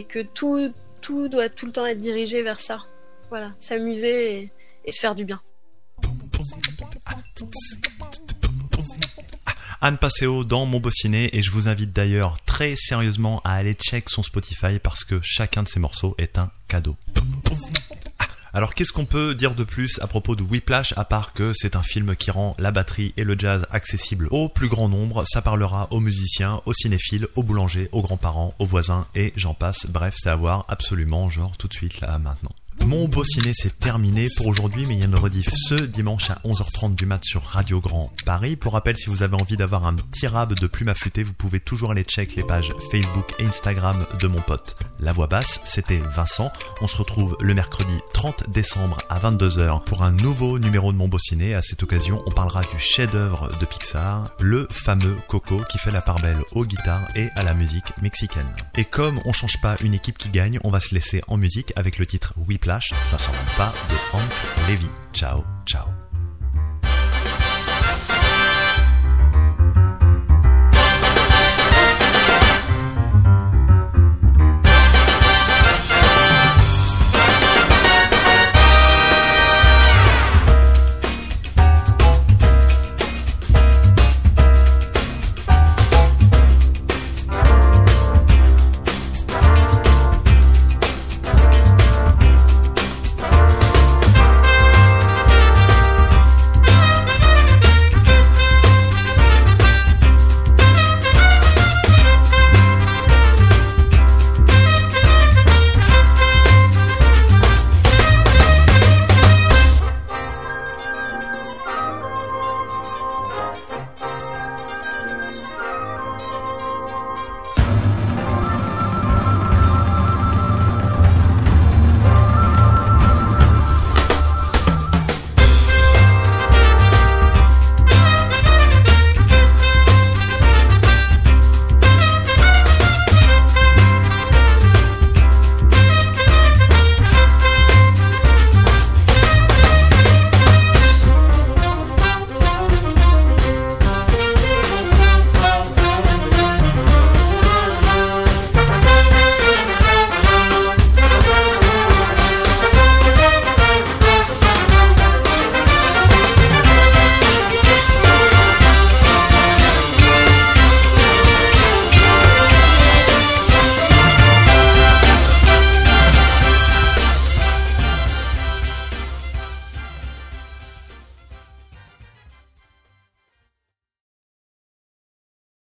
que 0.10 0.23
tout, 0.23 0.73
tout 1.02 1.28
doit 1.28 1.49
tout 1.49 1.67
le 1.67 1.71
temps 1.71 1.86
être 1.86 1.99
dirigé 1.99 2.41
vers 2.41 2.60
ça. 2.60 2.80
Voilà, 3.30 3.52
s'amuser 3.60 4.52
et 4.86 4.91
se 4.91 4.99
faire 4.99 5.15
du 5.15 5.26
bien. 5.26 5.41
Anne 9.86 9.97
Passeo 9.97 10.45
dans 10.45 10.65
Mon 10.65 10.80
Beau 10.80 10.91
Ciné 10.91 11.36
et 11.36 11.43
je 11.43 11.52
vous 11.52 11.67
invite 11.67 11.91
d'ailleurs 11.91 12.39
très 12.45 12.76
sérieusement 12.78 13.41
à 13.43 13.56
aller 13.56 13.73
check 13.73 14.10
son 14.10 14.23
Spotify 14.23 14.80
parce 14.82 15.04
que 15.04 15.19
chacun 15.21 15.62
de 15.62 15.67
ses 15.67 15.82
morceaux 15.82 16.15
est 16.17 16.38
un 16.38 16.52
cadeau. 16.69 16.95
Alors 18.56 18.76
qu'est-ce 18.76 18.92
qu'on 18.92 19.06
peut 19.06 19.34
dire 19.34 19.56
de 19.56 19.63
plus 19.63 19.98
à 20.00 20.06
propos 20.06 20.36
de 20.36 20.44
Whiplash 20.44 20.94
à 20.96 21.06
part 21.06 21.34
que 21.34 21.54
c'est 21.56 21.76
un 21.76 21.82
film 21.82 22.16
qui 22.16 22.30
rend 22.30 22.56
la 22.60 22.72
batterie 22.72 23.12
et 23.18 23.24
le 23.24 23.36
jazz 23.36 23.66
accessibles 23.72 24.28
au 24.30 24.48
plus 24.48 24.68
grand 24.68 24.89
nombre, 24.89 25.24
ça 25.26 25.42
parlera 25.42 25.88
aux 25.89 26.00
musiciens, 26.00 26.62
aux 26.68 26.74
cinéphiles, 26.74 27.28
aux 27.36 27.42
boulangers, 27.42 27.89
aux 27.92 28.04
grands-parents, 28.04 28.54
aux 28.60 28.68
voisins 28.68 29.08
et 29.16 29.34
j'en 29.38 29.56
passe, 29.56 29.88
bref 29.88 30.13
c'est 30.18 30.30
à 30.30 30.36
voir 30.36 30.66
absolument 30.68 31.32
genre 31.32 31.58
tout 31.58 31.68
de 31.68 31.74
suite 31.74 32.00
là 32.02 32.20
maintenant. 32.20 32.54
Mon 32.86 33.08
beau 33.08 33.24
ciné 33.24 33.52
c'est 33.54 33.80
terminé 33.80 34.28
pour 34.36 34.48
aujourd'hui, 34.48 34.86
mais 34.86 34.96
il 34.96 35.00
y 35.00 35.04
a 35.04 35.06
une 35.06 35.15
rediff 35.15 35.50
ce 35.54 35.76
dimanche 35.76 36.30
à 36.30 36.41
11h30 36.43 36.96
du 36.96 37.06
mat 37.06 37.24
sur 37.24 37.41
Radio 37.41 37.80
Grand 37.80 38.12
Paris. 38.26 38.58
Pour 38.58 38.74
rappel, 38.74 38.98
si 38.98 39.10
vous 39.10 39.24
avez 39.24 39.36
envie 39.36 39.56
d'avoir 39.56 39.88
un 39.88 39.96
petit 39.96 40.28
rab 40.28 40.54
de 40.54 40.67
plume 40.67 40.89
affûtée, 40.89 41.24
vous 41.24 41.34
pouvez 41.34 41.62
toujours 41.62 41.91
aller 41.91 42.04
check 42.04 42.36
les 42.36 42.43
pages 42.43 42.74
Facebook 42.91 43.34
et 43.39 43.46
Instagram 43.46 43.96
de 44.19 44.28
mon 44.28 44.41
pote. 44.41 44.76
La 45.00 45.13
voix 45.13 45.28
basse, 45.28 45.62
c'était 45.63 46.02
Vincent. 46.15 46.52
On 46.82 46.88
se 46.88 46.98
retrouve 46.98 47.38
le 47.39 47.54
mercredi 47.54 47.98
30 48.13 48.50
décembre 48.50 48.98
à 49.10 49.19
22h 49.19 49.84
pour 49.86 50.04
un 50.04 50.12
nouveau 50.12 50.60
numéro 50.60 50.91
de 50.91 50.98
Mon 50.98 51.08
beau 51.08 51.19
ciné. 51.19 51.56
À 51.56 51.62
cette 51.62 51.84
occasion, 51.84 52.22
on 52.26 52.32
parlera 52.32 52.62
du 52.63 52.80
chef-d'œuvre 52.80 53.50
de 53.60 53.65
Pixar, 53.65 54.30
le 54.39 54.67
fameux 54.69 55.15
Coco 55.30 55.62
qui 55.69 55.78
fait 55.78 55.91
la 55.91 56.02
part 56.02 56.19
belle 56.19 56.41
aux 56.52 56.65
guitares 56.65 57.08
et 57.15 57.30
à 57.36 57.43
la 57.43 57.54
musique 57.54 57.93
mexicaine. 58.02 58.50
Et 58.78 58.86
comme 58.86 59.19
on 59.26 59.32
change 59.32 59.62
pas 59.62 59.78
une 59.84 59.93
équipe 59.93 60.17
qui 60.17 60.30
gagne, 60.30 60.60
on 60.63 60.69
va 60.69 60.80
se 60.80 60.93
laisser 60.93 61.22
en 61.28 61.38
musique 61.38 61.72
avec 61.76 61.98
le 61.98 62.06
titre 62.06 62.34
Whiplash 62.38 62.72
ça 62.81 63.17
s'en 63.17 63.31
pas 63.57 63.71
de 63.89 64.17
Hank 64.17 64.69
Levy. 64.69 64.89
Ciao, 65.13 65.43
ciao. 65.65 66.03